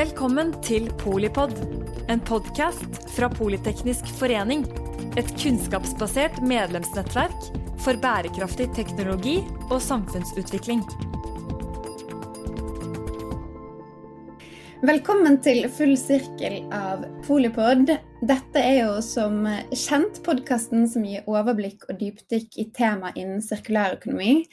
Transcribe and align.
Velkommen 0.00 0.54
til 0.64 0.86
Polipod, 0.96 1.50
en 2.08 2.22
podkast 2.24 2.94
fra 3.12 3.26
Politeknisk 3.28 4.06
forening. 4.16 4.62
Et 5.20 5.28
kunnskapsbasert 5.42 6.38
medlemsnettverk 6.40 7.50
for 7.84 8.00
bærekraftig 8.00 8.70
teknologi 8.78 9.34
og 9.66 9.76
samfunnsutvikling. 9.84 10.80
Velkommen 14.88 15.36
til 15.44 15.66
full 15.68 15.92
sirkel 16.00 16.62
av 16.72 17.04
Polipod. 17.26 17.92
Dette 18.24 18.64
er 18.64 18.78
jo 18.86 18.96
som 19.04 19.44
kjent 19.68 20.22
podkasten 20.24 20.88
som 20.88 21.04
gir 21.04 21.28
overblikk 21.28 21.84
og 21.90 22.00
dypdykk 22.00 22.56
i 22.56 22.70
tema 22.72 23.12
innen 23.12 23.44
sirkulærøkonomi 23.44 24.46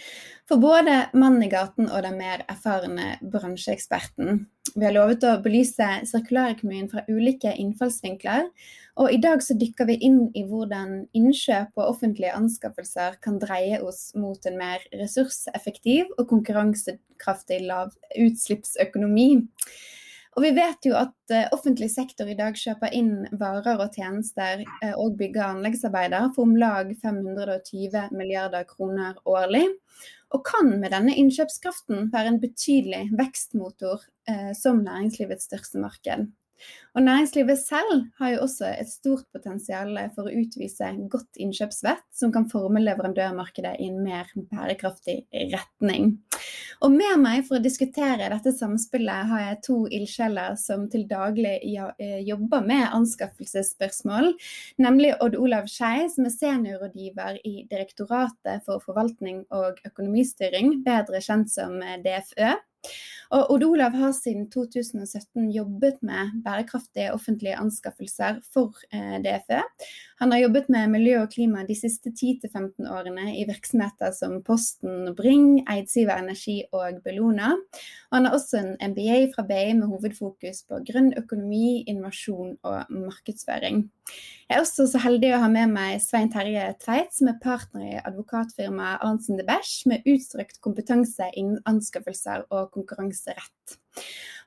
for 0.52 0.60
både 0.60 1.06
mannen 1.16 1.48
i 1.48 1.52
gaten 1.56 1.88
og 1.88 2.04
den 2.04 2.20
mer 2.20 2.44
erfarne 2.52 3.14
bransjeeksperten. 3.24 4.44
Vi 4.78 4.86
har 4.86 4.94
lovet 4.94 5.24
å 5.26 5.40
belyse 5.42 5.86
sirkulærøkonomien 6.06 6.86
fra 6.92 7.02
ulike 7.10 7.50
innfallsvinkler, 7.58 8.44
og 9.02 9.10
i 9.10 9.18
dag 9.22 9.42
så 9.42 9.56
dykker 9.58 9.88
vi 9.90 9.96
inn 10.06 10.20
i 10.38 10.44
hvordan 10.46 11.00
innkjøp 11.18 11.80
og 11.80 11.96
offentlige 11.96 12.36
anskaffelser 12.38 13.18
kan 13.26 13.40
dreie 13.42 13.80
oss 13.82 14.12
mot 14.14 14.46
en 14.46 14.60
mer 14.60 14.86
ressurseffektiv 14.94 16.12
og 16.20 16.28
konkurransekraftig 16.30 17.64
lavutslippsøkonomi. 17.66 19.32
Og 20.38 20.46
vi 20.46 20.54
vet 20.54 20.86
jo 20.86 20.94
at 21.00 21.34
uh, 21.34 21.48
offentlig 21.58 21.90
sektor 21.90 22.30
i 22.30 22.38
dag 22.38 22.54
kjøper 22.62 22.94
inn 22.94 23.26
varer 23.42 23.82
og 23.82 23.98
tjenester 23.98 24.62
uh, 24.62 24.94
og 24.94 25.18
bygger 25.18 25.56
anleggsarbeider 25.56 26.30
for 26.36 26.46
om 26.46 26.54
lag 26.62 26.94
520 27.02 28.14
milliarder 28.14 28.70
kroner 28.70 29.18
årlig. 29.26 29.66
Og 30.36 30.44
kan 30.44 30.74
med 30.82 30.92
denne 30.92 31.16
innkjøpskraften 31.16 32.10
være 32.12 32.34
en 32.34 32.42
betydelig 32.42 33.06
vekstmotor 33.16 34.04
eh, 34.28 34.52
som 34.58 34.84
næringslivets 34.84 35.48
største 35.48 35.80
marked. 35.80 36.28
Og 36.98 37.04
næringslivet 37.06 37.60
selv 37.62 38.08
har 38.18 38.32
jo 38.34 38.44
også 38.48 38.72
et 38.74 38.90
stort 38.90 39.26
potensial 39.34 39.92
for 40.16 40.26
å 40.26 40.34
utvise 40.34 40.90
godt 41.12 41.38
innkjøpsvett 41.38 42.06
som 42.16 42.32
kan 42.34 42.48
forme 42.50 42.82
leverandørmarkedet 42.82 43.76
i 43.78 43.90
en 43.92 44.00
mer 44.02 44.32
bærekraftig 44.50 45.20
retning. 45.54 46.16
Og 46.82 46.94
med 46.94 47.22
meg 47.22 47.44
for 47.48 47.58
å 47.58 47.64
diskutere 47.64 48.30
dette 48.34 48.54
samspillet 48.54 49.30
har 49.32 49.44
jeg 49.44 49.62
to 49.68 49.78
ildsjeler 49.94 50.58
som 50.62 50.86
til 50.92 51.06
daglig 51.10 51.56
eh, 51.66 52.20
jobber 52.26 52.66
med 52.66 52.86
anskaffelsesspørsmål, 52.98 54.32
nemlig 54.82 55.16
Odd 55.22 55.38
Olav 55.38 55.70
Skei, 55.72 56.08
som 56.14 56.26
er 56.30 56.34
seniorrådgiver 56.34 57.42
i 57.46 57.56
Direktoratet 57.70 58.66
for 58.66 58.82
forvaltning 58.86 59.44
og 59.54 59.82
økonomistyring, 59.88 60.80
bedre 60.86 61.22
kjent 61.22 61.54
som 61.54 61.78
DFØ. 62.06 62.56
Og 63.36 63.50
Odd 63.52 63.66
Olav 63.68 63.96
har 64.00 64.14
siden 64.16 64.46
2017 64.52 65.50
jobbet 65.52 66.00
med 66.06 66.38
bærekraftige 66.46 67.12
offentlige 67.12 67.58
anskaffelser 67.60 68.40
for 68.54 68.78
eh, 68.94 69.18
DFØ. 69.24 69.60
Han 70.22 70.32
har 70.32 70.40
jobbet 70.46 70.70
med 70.70 70.88
miljø 70.94 71.20
og 71.22 71.34
klima 71.34 71.66
de 71.68 71.76
siste 71.76 72.10
10-15 72.10 72.88
årene 72.88 73.34
i 73.38 73.44
virksomheter 73.50 74.16
som 74.16 74.40
Posten, 74.48 75.12
Bring, 75.18 75.60
Eidsiva 75.70 76.16
Energi 76.22 76.62
og 76.72 77.02
Bellona. 77.04 77.52
Og 78.10 78.16
han 78.16 78.30
har 78.30 78.38
også 78.38 78.64
en 78.64 78.94
MBA 78.94 79.20
fra 79.36 79.44
BI 79.50 79.76
med 79.76 79.92
hovedfokus 79.92 80.64
på 80.70 80.80
grønn 80.88 81.12
økonomi, 81.20 81.84
innovasjon 81.84 82.56
og 82.64 82.96
markedsføring. 82.96 83.90
Jeg 84.48 84.56
er 84.56 84.64
også 84.64 84.86
så 84.88 85.02
heldig 85.04 85.34
å 85.36 85.42
ha 85.44 85.50
med 85.52 85.74
meg 85.74 85.98
Svein 86.00 86.30
Terje 86.32 86.70
Tveit, 86.80 87.12
som 87.12 87.28
er 87.28 87.40
partner 87.44 87.84
i 87.84 87.98
advokatfirmaet 88.00 89.04
Arntzen 89.04 89.36
de 89.36 89.44
Besch, 89.46 89.82
med 89.92 90.08
utstrakt 90.08 90.62
kompetanse 90.64 91.28
innen 91.36 91.60
anskaffelser 91.68 92.46
og 92.48 92.72
konkurranserett. 92.78 93.78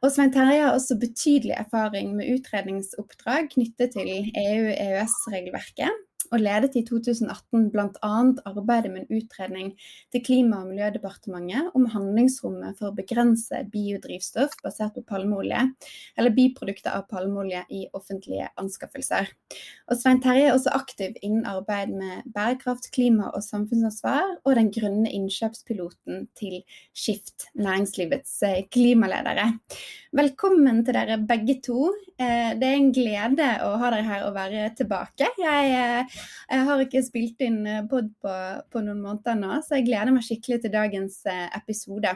Og 0.01 0.13
Svein 0.15 0.33
Terje 0.33 0.63
har 0.65 0.77
også 0.77 0.97
betydelig 1.01 1.59
erfaring 1.59 2.15
med 2.17 2.31
utredningsoppdrag 2.39 3.51
knyttet 3.53 3.93
til 3.99 4.31
EU-EØS-regelverket 4.33 6.07
og 6.31 6.43
ledet 6.43 6.77
i 6.79 6.83
2018 6.87 7.69
bl.a. 7.73 8.13
arbeidet 8.49 8.93
med 8.93 9.05
en 9.05 9.21
utredning 9.21 9.73
til 10.13 10.23
Klima- 10.27 10.61
og 10.63 10.71
miljødepartementet 10.71 11.75
om 11.79 11.87
handlingsrommet 11.93 12.79
for 12.79 12.91
å 12.91 12.97
begrense 12.97 13.63
biodrivstoff 13.73 14.57
basert 14.65 14.97
på 14.97 15.05
palmeolje, 15.09 15.63
eller 16.19 16.35
biprodukter 16.37 16.93
av 16.95 17.09
palmeolje 17.11 17.65
i 17.75 17.87
offentlige 17.97 18.51
anskaffelser. 18.61 19.31
Og 19.91 19.99
Svein 19.99 20.21
Terje 20.23 20.49
er 20.49 20.57
også 20.57 20.75
aktiv 20.77 21.17
innen 21.23 21.49
arbeid 21.49 21.95
med 21.95 22.29
bærekraft, 22.35 22.91
klima 22.95 23.31
og 23.35 23.45
samfunnsansvar, 23.47 24.37
og 24.45 24.59
den 24.59 24.71
grønne 24.75 25.11
innkjøpspiloten 25.11 26.27
til 26.39 26.61
Skift, 26.97 27.51
næringslivets 27.59 28.37
eh, 28.47 28.63
klimaledere. 28.71 29.49
Velkommen 30.17 30.83
til 30.85 30.97
dere 30.97 31.21
begge 31.23 31.61
to. 31.65 31.91
Eh, 32.19 32.53
det 32.59 32.67
er 32.67 32.77
en 32.77 32.93
glede 32.95 33.51
å 33.65 33.75
ha 33.81 33.93
dere 33.95 34.07
her 34.09 34.27
og 34.29 34.35
være 34.37 34.69
tilbake. 34.79 35.31
Jeg 35.41 35.75
eh, 35.75 36.10
jeg 36.51 36.67
har 36.69 36.83
ikke 36.85 37.03
spilt 37.05 37.43
inn 37.45 37.61
eh, 37.69 37.85
pod 37.91 38.11
på, 38.23 38.35
på 38.73 38.83
noen 38.85 39.03
måneder 39.05 39.39
nå, 39.39 39.61
så 39.65 39.79
jeg 39.79 39.89
gleder 39.91 40.15
meg 40.15 40.27
skikkelig 40.27 40.63
til 40.65 40.75
dagens 40.75 41.21
eh, 41.31 41.47
episode. 41.59 42.15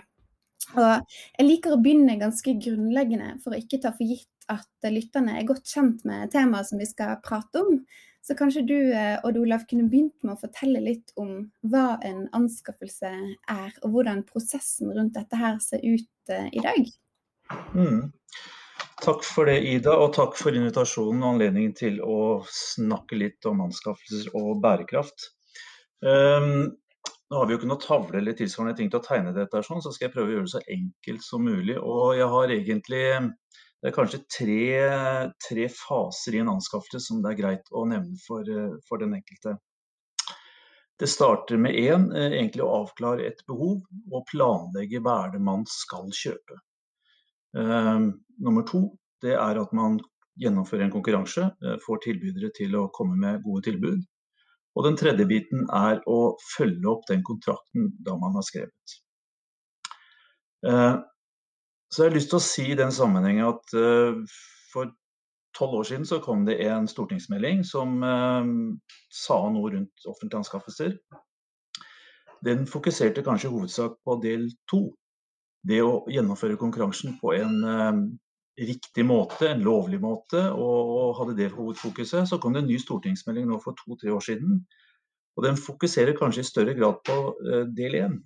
Og 0.75 1.19
jeg 1.39 1.47
liker 1.47 1.75
å 1.75 1.81
begynne 1.83 2.17
ganske 2.21 2.57
grunnleggende 2.57 3.35
for 3.45 3.55
å 3.55 3.61
ikke 3.61 3.83
ta 3.83 3.93
for 3.95 4.09
gitt 4.09 4.31
at 4.53 4.89
lytterne 4.93 5.39
er 5.39 5.47
godt 5.49 5.69
kjent 5.71 6.03
med 6.09 6.33
temaet 6.33 6.69
som 6.69 6.81
vi 6.81 6.89
skal 6.89 7.19
prate 7.25 7.63
om. 7.63 7.79
Så 8.25 8.37
kanskje 8.39 8.65
du 8.65 8.77
eh, 8.79 9.19
Odd 9.27 9.39
Olav, 9.41 9.67
kunne 9.69 9.91
begynt 9.93 10.17
med 10.25 10.37
å 10.37 10.41
fortelle 10.41 10.81
litt 10.85 11.13
om 11.21 11.47
hva 11.69 11.99
en 12.05 12.25
anskaffelse 12.37 13.13
er, 13.13 13.73
og 13.85 13.97
hvordan 13.97 14.25
prosessen 14.29 14.93
rundt 14.97 15.17
dette 15.19 15.41
her 15.41 15.61
ser 15.65 15.85
ut 15.85 16.11
i 16.33 16.63
dag? 16.65 16.87
Mm. 17.77 18.09
Takk 19.03 19.25
for 19.27 19.51
det, 19.51 19.59
Ida, 19.67 19.97
og 19.99 20.13
takk 20.15 20.37
for 20.39 20.55
invitasjonen 20.55 21.25
og 21.25 21.35
anledningen 21.35 21.75
til 21.77 21.99
å 22.05 22.45
snakke 22.47 23.19
litt 23.19 23.47
om 23.51 23.65
anskaffelser 23.67 24.31
og 24.39 24.61
bærekraft. 24.63 25.31
Um, 26.05 26.71
nå 27.31 27.41
har 27.41 27.49
vi 27.49 27.55
jo 27.55 27.59
ikke 27.59 27.71
noe 27.73 27.83
tavle 27.83 28.21
eller 28.21 28.37
tilsvarende 28.39 28.79
ting 28.79 28.93
til 28.93 29.01
å 29.01 29.05
tegne 29.05 29.35
dette, 29.35 29.65
sånn, 29.67 29.83
så 29.83 29.91
skal 29.93 30.07
jeg 30.07 30.15
prøve 30.15 30.31
å 30.31 30.37
gjøre 30.37 30.47
det 30.47 30.55
så 30.55 30.63
enkelt 30.77 31.27
som 31.27 31.45
mulig. 31.45 31.77
Og 31.81 32.15
jeg 32.19 32.31
har 32.37 32.55
egentlig 32.55 33.05
det 33.85 33.91
er 33.91 33.97
kanskje 33.99 34.23
tre, 34.33 34.61
tre 35.45 35.65
faser 35.69 36.39
i 36.39 36.39
en 36.41 36.55
anskaffelse 36.55 37.03
som 37.05 37.19
det 37.21 37.35
er 37.35 37.41
greit 37.43 37.67
å 37.69 37.83
nevne 37.85 38.17
for, 38.23 38.49
for 38.89 39.03
den 39.03 39.13
enkelte. 39.19 39.59
Det 40.97 41.11
starter 41.11 41.59
med 41.61 41.77
én, 41.77 42.07
egentlig 42.15 42.63
å 42.65 42.71
avklare 42.79 43.27
et 43.27 43.43
behov 43.51 43.83
og 44.09 44.25
planlegge 44.31 45.03
hva 45.05 45.19
er 45.27 45.35
det 45.35 45.43
man 45.45 45.67
skal 45.69 46.09
kjøpe. 46.17 46.57
Um, 47.55 48.11
nummer 48.43 48.67
to 48.67 48.89
det 49.25 49.37
er 49.39 49.61
at 49.61 49.73
man 49.77 50.01
gjennomfører 50.41 50.87
en 50.87 50.93
konkurranse, 50.95 51.47
eh, 51.63 51.79
får 51.87 52.03
tilbydere 52.09 52.51
til 52.57 52.75
å 52.79 52.91
komme 52.95 53.17
med 53.21 53.43
gode 53.45 53.65
tilbud. 53.69 54.03
Og 54.75 54.87
den 54.89 54.99
tredje 54.99 55.27
biten 55.31 55.69
er 55.71 56.01
å 56.11 56.35
følge 56.57 56.91
opp 56.91 57.07
den 57.09 57.23
kontrakten 57.27 57.93
da 58.05 58.17
man 58.19 58.35
har 58.35 58.47
skrevet. 58.47 58.97
Eh, 60.67 60.97
så 61.93 62.03
jeg 62.03 62.11
har 62.11 62.17
lyst 62.17 62.33
til 62.33 62.41
å 62.41 62.49
si 62.49 62.67
i 62.73 62.79
den 62.79 62.91
sammenheng 62.91 63.45
at 63.47 63.77
eh, 63.79 64.19
for 64.73 64.91
tolv 65.55 65.79
år 65.79 65.87
siden 65.87 66.09
så 66.09 66.19
kom 66.25 66.43
det 66.49 66.59
en 66.67 66.89
stortingsmelding 66.91 67.61
som 67.63 68.01
sa 69.15 69.37
noe 69.55 69.69
rundt 69.71 70.07
offentlige 70.11 70.41
anskaffelser. 70.41 70.97
Den 72.43 72.67
fokuserte 72.67 73.23
kanskje 73.23 73.47
i 73.47 73.53
hovedsak 73.53 73.95
på 74.03 74.17
del 74.25 74.49
to. 74.67 74.89
Det 75.65 75.81
å 75.81 76.05
gjennomføre 76.13 76.59
konkurransen 76.61 77.17
på 77.21 77.33
en 77.39 77.57
riktig 78.59 79.05
måte, 79.07 79.49
en 79.49 79.65
lovlig 79.65 79.99
måte, 80.03 80.41
og 80.53 81.17
hadde 81.19 81.37
det 81.39 81.53
hovedfokuset. 81.55 82.29
Så 82.29 82.39
kom 82.39 82.55
det 82.55 82.65
en 82.65 82.71
ny 82.71 82.79
stortingsmelding 82.79 83.49
nå 83.51 83.59
for 83.63 83.77
to-tre 83.81 84.13
år 84.15 84.23
siden. 84.25 84.61
Og 85.35 85.47
den 85.47 85.59
fokuserer 85.59 86.15
kanskje 86.19 86.45
i 86.45 86.49
større 86.49 86.77
grad 86.79 87.03
på 87.07 87.19
eh, 87.43 87.67
del 87.75 87.99
én. 87.99 88.17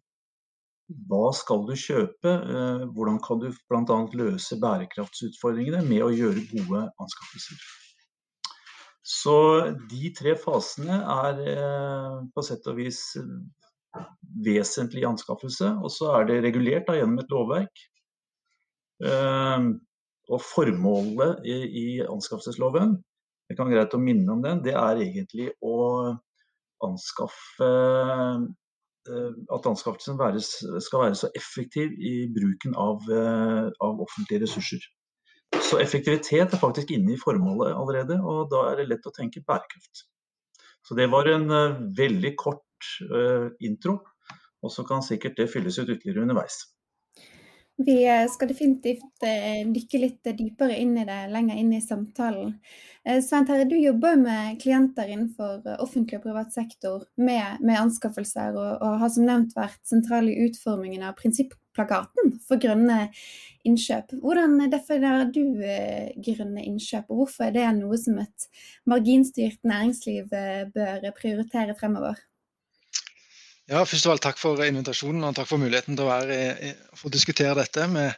Hva 1.08 1.30
skal 1.36 1.64
du 1.68 1.74
kjøpe? 1.76 2.28
Eh, 2.28 2.84
hvordan 2.92 3.18
kan 3.24 3.40
du 3.40 3.48
bl.a. 3.70 3.98
løse 4.20 4.60
bærekraftsutfordringene 4.60 5.82
med 5.88 6.04
å 6.04 6.12
gjøre 6.12 6.44
gode 6.52 6.84
anskaffelser? 7.00 7.60
Så 9.08 9.34
de 9.88 10.10
tre 10.12 10.34
fasene 10.36 10.98
er 11.00 11.38
uh, 11.56 12.16
på 12.28 12.42
sett 12.44 12.66
og 12.68 12.76
vis 12.76 12.98
vesentlig 14.44 15.04
anskaffelse. 15.08 15.74
Og 15.82 15.92
så 15.94 16.12
er 16.18 16.28
det 16.28 16.42
regulert 16.46 16.88
da, 16.88 16.96
gjennom 16.98 17.22
et 17.22 17.32
lovverk. 17.32 17.84
Og 20.28 20.40
formålet 20.44 21.44
i, 21.48 21.58
i 21.82 21.86
anskaffelsesloven, 22.04 22.96
det 23.48 23.56
kan 23.56 23.68
være 23.68 23.80
greit 23.80 23.96
å 23.96 24.02
minne 24.02 24.34
om 24.34 24.42
den, 24.44 24.60
det 24.64 24.74
er 24.76 25.00
egentlig 25.00 25.48
å 25.64 25.76
anskaffe 26.84 27.68
eh, 29.08 29.32
at 29.56 29.68
anskaffelsen 29.70 30.18
skal 30.84 31.02
være 31.02 31.16
så 31.18 31.30
effektiv 31.38 31.94
i 31.96 32.28
bruken 32.34 32.76
av, 32.78 33.08
eh, 33.08 33.64
av, 33.84 34.04
offentlige 34.04 34.44
ressurser. 34.44 34.84
Så 35.64 35.80
effektivitet 35.80 36.52
er 36.52 36.60
faktisk 36.60 36.92
inne 36.92 37.14
i 37.14 37.20
formålet 37.20 37.72
allerede, 37.72 38.20
og 38.20 38.50
da 38.52 38.66
er 38.68 38.82
det 38.82 38.90
lett 38.90 39.08
å 39.08 39.14
tenke 39.16 39.40
bærekraft. 39.48 40.04
Så 40.84 40.96
det 40.96 41.08
var 41.12 41.28
en 41.28 41.48
uh, 41.48 41.78
veldig 41.96 42.34
kort 42.40 42.60
uh, 43.10 43.48
intro, 43.60 43.98
og 44.62 44.74
så 44.74 44.84
kan 44.86 45.04
sikkert 45.04 45.38
det 45.38 45.50
fylles 45.52 45.78
ut 45.78 45.88
ytterligere 45.88 46.26
underveis. 46.26 46.62
Vi 47.86 48.06
eh, 48.06 48.26
skal 48.26 48.48
definitivt 48.50 49.22
eh, 49.22 49.62
dykke 49.70 49.98
litt 50.02 50.28
dypere 50.34 50.74
inn 50.82 50.96
i 50.98 51.04
det 51.06 51.18
lenger 51.30 51.60
inn 51.60 51.70
i 51.76 51.82
samtalen. 51.82 52.56
Eh, 53.06 53.20
Svein 53.22 53.46
Terje, 53.46 53.68
du 53.70 53.76
jobber 53.78 54.16
med 54.18 54.56
klienter 54.62 55.06
innenfor 55.06 55.62
offentlig 55.78 56.18
og 56.18 56.24
privat 56.24 56.50
sektor 56.50 57.04
med, 57.22 57.62
med 57.62 57.78
anskaffelser, 57.78 58.58
og, 58.58 58.82
og, 58.82 58.96
har 58.98 59.12
som 59.14 59.28
nevnt 59.28 59.54
vært 59.54 59.78
sentral 59.86 60.26
i 60.26 60.34
utformingen 60.48 61.06
av 61.06 61.14
prinsipplakaten 61.20 62.34
for 62.48 62.58
grønne 62.58 63.12
innkjøp. 63.62 64.16
Hvordan 64.24 64.58
definerer 64.72 65.30
du 65.30 65.44
grønne 66.26 66.66
innkjøp, 66.66 67.06
og 67.06 67.22
hvorfor 67.22 67.46
er 67.46 67.54
det 67.60 67.68
noe 67.78 68.00
som 68.02 68.18
et 68.24 68.50
marginstyrt 68.90 69.62
næringsliv 69.62 70.26
bør 70.74 71.12
prioritere 71.14 71.78
fremover? 71.78 72.18
Ja, 73.68 73.82
først 73.84 74.06
og 74.06 74.14
fremst 74.14 74.24
Takk 74.24 74.38
for 74.40 74.60
invitasjonen 74.64 75.26
og 75.28 75.34
takk 75.36 75.48
for 75.50 75.60
muligheten 75.60 75.96
til 75.96 76.06
å 76.06 76.08
være, 76.08 76.70
få 76.96 77.10
diskutere 77.12 77.52
dette 77.58 77.84
med 77.92 78.14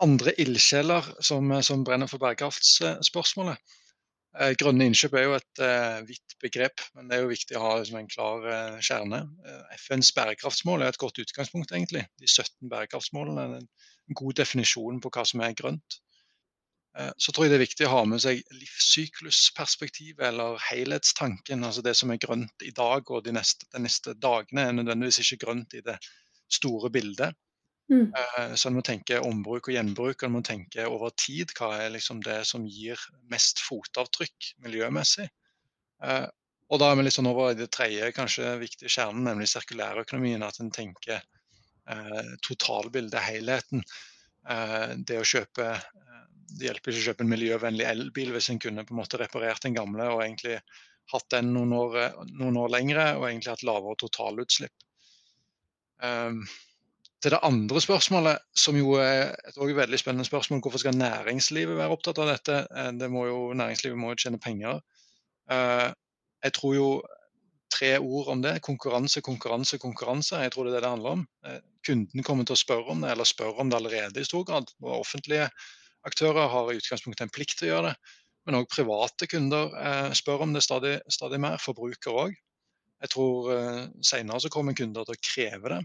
andre 0.00 0.32
ildsjeler 0.40 1.10
som, 1.20 1.50
som, 1.66 1.82
brenner 1.84 2.08
for 2.08 2.22
bærekraftsspørsmålet. 2.22 3.60
Eh, 4.38 4.54
grønne 4.60 4.86
innkjøp 4.88 5.18
er 5.18 5.26
jo 5.26 5.34
et 5.36 5.60
uh, 5.60 5.98
vidt 6.08 6.36
begrep, 6.40 6.80
men 6.96 7.10
det 7.10 7.18
er 7.18 7.24
jo 7.24 7.32
viktig 7.34 7.58
å 7.58 7.64
ha 7.66 7.74
liksom, 7.82 8.00
en 8.00 8.10
klar 8.14 8.48
uh, 8.48 8.80
kjerne. 8.88 9.20
FNs 9.76 10.14
bærekraftsmål 10.16 10.86
er 10.86 10.94
et 10.94 11.00
godt 11.04 11.20
utgangspunkt, 11.20 11.74
egentlig. 11.76 12.06
De 12.22 12.30
17 12.30 12.70
bærekraftsmålene 12.72 13.44
er 13.44 13.56
en 13.60 14.20
god 14.22 14.40
definisjon 14.40 15.02
på 15.04 15.12
hva 15.12 15.26
som 15.28 15.44
er 15.44 15.56
grønt. 15.58 16.00
Eh, 16.96 17.10
så 17.16 17.32
tror 17.32 17.46
jeg 17.46 17.52
det 17.52 17.58
er 17.58 17.66
viktig 17.66 17.88
å 17.88 17.92
ha 17.92 18.04
med 18.08 18.22
seg 18.22 18.40
livssyklusperspektivet, 18.54 20.22
eller 20.30 20.62
helhetstanken. 20.68 21.66
Altså 21.66 21.84
det 21.84 21.94
som 21.98 22.12
er 22.12 22.22
grønt 22.22 22.64
i 22.64 22.72
dag 22.76 23.10
og 23.10 23.26
de 23.26 23.34
neste, 23.36 23.68
de 23.74 23.82
neste 23.84 24.14
dagene, 24.18 24.64
er 24.64 24.78
nødvendigvis 24.78 25.20
ikke 25.24 25.44
grønt 25.46 25.76
i 25.78 25.84
det 25.84 25.98
store 26.52 26.90
bildet. 26.92 27.36
Mm. 27.92 28.10
Eh, 28.12 28.54
så 28.56 28.68
en 28.68 28.78
må 28.78 28.84
tenke 28.84 29.20
ombruk 29.24 29.68
og 29.68 29.76
gjenbruk, 29.76 30.16
og 30.16 30.26
en 30.28 30.36
må 30.38 30.44
tenke 30.46 30.88
over 30.88 31.12
tid. 31.16 31.54
Hva 31.58 31.74
er 31.84 31.94
liksom 31.94 32.22
det 32.24 32.40
som 32.48 32.66
gir 32.68 33.00
mest 33.32 33.62
fotavtrykk 33.64 34.52
miljømessig? 34.64 35.28
Eh, 36.04 36.26
og 36.68 36.80
da 36.82 36.90
er 36.90 36.98
vi 36.98 37.06
litt 37.06 37.16
sånn 37.16 37.30
over 37.30 37.54
i 37.54 37.56
det 37.56 37.70
tredje 37.72 38.10
kanskje 38.12 38.58
viktige 38.60 38.92
kjernen, 38.92 39.24
nemlig 39.24 39.48
sirkulærøkonomien. 39.48 40.44
At 40.44 40.60
en 40.60 40.72
tenker 40.74 41.24
totalbildet, 42.44 43.22
helheten. 43.24 43.80
Det 44.48 45.18
å 45.20 45.26
kjøpe 45.28 45.64
det 46.58 46.68
hjelper 46.68 46.92
ikke 46.92 47.02
å 47.02 47.06
kjøpe 47.10 47.24
en 47.24 47.32
miljøvennlig 47.32 47.86
elbil 47.88 48.30
hvis 48.34 48.48
en 48.52 48.60
kunne 48.62 48.84
på 48.86 48.94
en 48.94 49.00
måte 49.02 49.20
reparert 49.20 49.64
den 49.66 49.76
gamle 49.76 50.06
og 50.14 50.22
egentlig 50.24 50.56
hatt 51.12 51.26
den 51.32 51.52
noen 51.54 51.74
år, 51.76 51.98
noen 52.36 52.56
år 52.60 52.72
lengre 52.72 53.04
og 53.18 53.28
egentlig 53.28 53.52
hatt 53.52 53.66
lavere 53.68 53.98
totalutslipp. 54.00 54.74
Um, 56.00 56.42
til 57.18 57.34
det 57.34 57.40
andre 57.42 57.80
spørsmålet, 57.82 58.44
som 58.54 58.76
jo 58.78 58.94
er 59.02 59.32
et 59.48 59.56
veldig 59.58 59.98
spennende 59.98 60.28
spørsmål, 60.28 60.60
hvorfor 60.62 60.82
skal 60.84 60.94
næringslivet 60.96 61.76
være 61.76 61.96
opptatt 61.96 62.20
av 62.22 62.28
dette? 62.30 62.58
Eh, 62.70 62.90
det 62.94 63.08
må 63.10 63.24
jo, 63.26 63.38
næringslivet 63.58 63.98
må 63.98 64.12
jo 64.12 64.20
tjene 64.22 64.38
penger. 64.38 64.78
Jeg 65.50 66.54
tror 66.54 66.74
jo 66.76 66.88
tre 67.72 67.94
ord 67.98 68.30
om 68.34 68.44
det. 68.44 68.58
Konkurranse, 68.64 69.22
konkurranse, 69.24 69.80
konkurranse. 69.82 70.40
Jeg 70.44 70.54
tror 70.54 70.66
det 70.66 70.72
er 70.72 70.78
det 70.78 70.84
det 70.86 70.94
handler 70.94 71.18
om. 71.18 71.26
Uh, 71.46 71.58
kunden 71.86 72.24
kommer 72.26 72.48
til 72.48 72.56
å 72.56 72.60
spørre 72.60 72.94
om 72.94 73.04
det, 73.04 73.12
eller 73.12 73.28
spør 73.28 73.60
om 73.62 73.70
det 73.70 73.78
allerede 73.78 74.22
i 74.22 74.28
stor 74.28 74.46
grad. 74.48 74.72
Og 74.84 75.00
offentlige 75.00 75.50
aktører 76.08 76.50
har 76.52 76.72
i 76.72 76.78
utgangspunktet 76.78 77.26
en 77.26 77.34
plikt 77.34 77.58
til 77.58 77.68
å 77.68 77.72
gjøre 77.72 77.92
det. 77.92 78.14
Men 78.48 78.62
òg 78.62 78.68
private 78.72 79.28
kunder 79.28 79.74
eh, 79.76 80.10
spør 80.16 80.46
om 80.46 80.54
det 80.56 80.64
stadig, 80.64 80.94
stadig 81.12 81.40
mer. 81.42 81.58
Forbrukere 81.60 82.26
òg. 82.26 82.36
Jeg 83.04 83.12
tror 83.12 83.50
eh, 83.52 83.82
senere 84.00 84.40
så 84.40 84.50
kommer 84.52 84.76
kunder 84.78 85.04
til 85.04 85.18
å 85.18 85.22
kreve 85.22 85.72
det. 85.74 85.80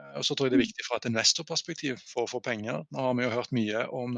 Eh, 0.00 0.14
og 0.16 0.24
så 0.24 0.32
tror 0.32 0.48
jeg 0.48 0.54
det 0.54 0.60
er 0.60 0.64
viktig 0.64 0.86
fra 0.86 1.00
et 1.00 1.08
investorperspektiv 1.10 2.00
for 2.08 2.24
å 2.24 2.30
få 2.30 2.40
penger. 2.44 2.80
Nå 2.94 3.08
har 3.08 3.18
vi 3.18 3.26
jo 3.26 3.34
hørt 3.34 3.52
mye 3.56 3.84
om 3.92 4.16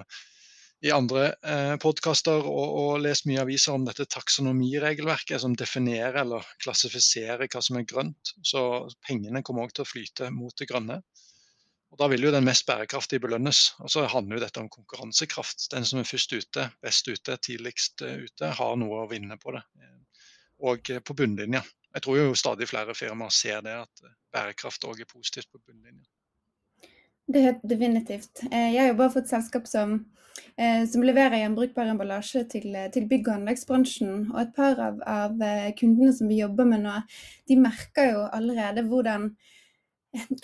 i 0.80 0.90
andre 0.94 1.24
eh, 1.42 1.74
podkaster 1.82 2.44
og, 2.46 2.66
og, 2.80 2.90
lest 3.02 3.26
mye 3.26 3.42
aviser 3.42 3.74
om 3.74 3.86
dette 3.86 4.06
taksonomiregelverket 4.14 5.42
som 5.42 5.56
definerer 5.58 6.20
eller 6.22 6.46
klassifiserer 6.62 7.48
hva 7.50 7.62
som 7.64 7.80
er 7.80 7.86
grønt. 7.88 8.34
Så 8.46 8.62
pengene 9.06 9.42
kommer 9.46 9.66
òg 9.66 9.74
til 9.74 9.86
å 9.86 9.88
flyte 9.88 10.30
mot 10.34 10.54
det 10.58 10.68
grønne. 10.70 11.00
Og 11.88 11.98
Da 11.98 12.06
vil 12.12 12.28
jo 12.28 12.30
den 12.30 12.46
mest 12.46 12.66
bærekraftige 12.68 13.24
belønnes. 13.24 13.62
Og 13.82 13.90
Så 13.90 14.04
handler 14.06 14.38
jo 14.38 14.44
dette 14.44 14.62
om 14.62 14.68
konkurransekraft. 14.70 15.70
Den 15.72 15.88
som 15.88 15.98
er 15.98 16.06
først 16.06 16.36
ute, 16.36 16.68
best 16.84 17.08
ute, 17.08 17.38
tidligst 17.48 18.04
eh, 18.06 18.22
ute, 18.28 18.52
har 18.60 18.78
noe 18.78 19.02
å 19.02 19.10
vinne 19.10 19.40
på 19.40 19.56
det. 19.56 19.64
Og 20.68 20.90
på 21.06 21.14
bunnlinja. 21.14 21.62
Jeg 21.94 22.04
tror 22.04 22.18
jo 22.18 22.38
stadig 22.38 22.66
flere 22.68 22.94
firmaer 22.94 23.34
ser 23.34 23.62
det, 23.66 23.74
at 23.86 24.14
bærekraft 24.34 24.84
òg 24.86 25.02
er 25.02 25.10
positivt 25.10 25.50
på 25.50 25.62
bunnlinja. 25.62 26.06
Det 27.28 27.42
er 27.44 27.58
definitivt. 27.60 28.40
Jeg 28.48 28.72
jeg 28.74 28.88
jobber 28.88 29.10
for 29.12 29.20
et 29.20 29.28
selskap 29.28 29.66
som, 29.68 29.98
eh, 30.56 30.86
som 30.88 31.02
leverer 31.04 31.42
gjenbrukbar 31.42 31.90
emballasje 31.92 32.44
til, 32.48 32.76
til, 32.94 33.08
bygg- 33.10 33.28
og 33.28 33.34
anleggsbransjen. 33.34 34.30
Og 34.32 34.40
et 34.40 34.54
par 34.56 34.80
av, 34.80 35.02
av, 35.04 35.44
kundene 35.76 36.14
som 36.16 36.28
vi 36.28 36.40
jobber 36.40 36.64
med 36.64 36.86
nå, 36.86 36.96
de 37.48 37.60
merker 37.60 38.12
jo 38.14 38.24
allerede 38.32 38.86
hvordan 38.88 39.28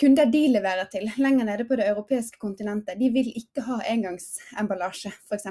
kunder 0.00 0.28
de 0.28 0.42
leverer 0.52 0.88
til 0.92 1.08
lenger 1.16 1.48
nede 1.48 1.64
på 1.64 1.76
det 1.81 1.86
europeiske 1.88 2.38
kontinentet, 2.38 2.98
de 3.00 3.08
vil 3.14 3.31
ikke 3.32 3.64
ha 3.64 3.78
engangsemballasje, 3.88 5.12
f.eks. 5.25 5.48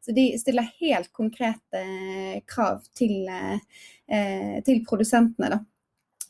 Så 0.00 0.14
de 0.16 0.30
stiller 0.40 0.72
helt 0.80 1.12
konkrete 1.12 1.82
eh, 1.82 2.40
krav 2.48 2.80
til, 2.96 3.28
eh, 3.28 4.62
til 4.64 4.80
produsentene. 4.88 5.52
Da. 5.52 5.60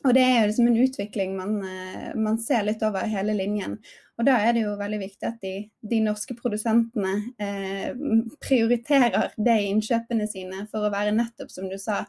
Og 0.03 0.11
det 0.15 0.23
er 0.23 0.41
jo 0.41 0.47
liksom 0.49 0.67
en 0.67 0.79
utvikling 0.83 1.35
man, 1.37 1.59
eh, 1.63 2.15
man, 2.19 2.39
ser 2.39 2.65
litt 2.67 2.81
over 2.83 3.07
hele 3.07 3.35
linjen. 3.37 3.77
Og 4.19 4.27
da 4.27 4.35
er 4.45 4.53
det 4.53 4.65
jo 4.65 4.75
veldig 4.77 4.99
viktig 5.01 5.25
at 5.25 5.39
de, 5.41 5.53
de 5.89 5.99
norske 6.03 6.35
produsentene 6.37 7.13
eh, 7.41 7.95
prioriterer 8.43 9.31
det 9.37 9.55
i 9.61 9.69
innkjøpene 9.71 10.27
sine 10.29 10.67
for 10.69 10.85
å 10.85 10.91
være 10.93 11.15
nettopp, 11.15 11.49
som 11.49 11.71
du 11.71 11.79
sa, 11.81 12.03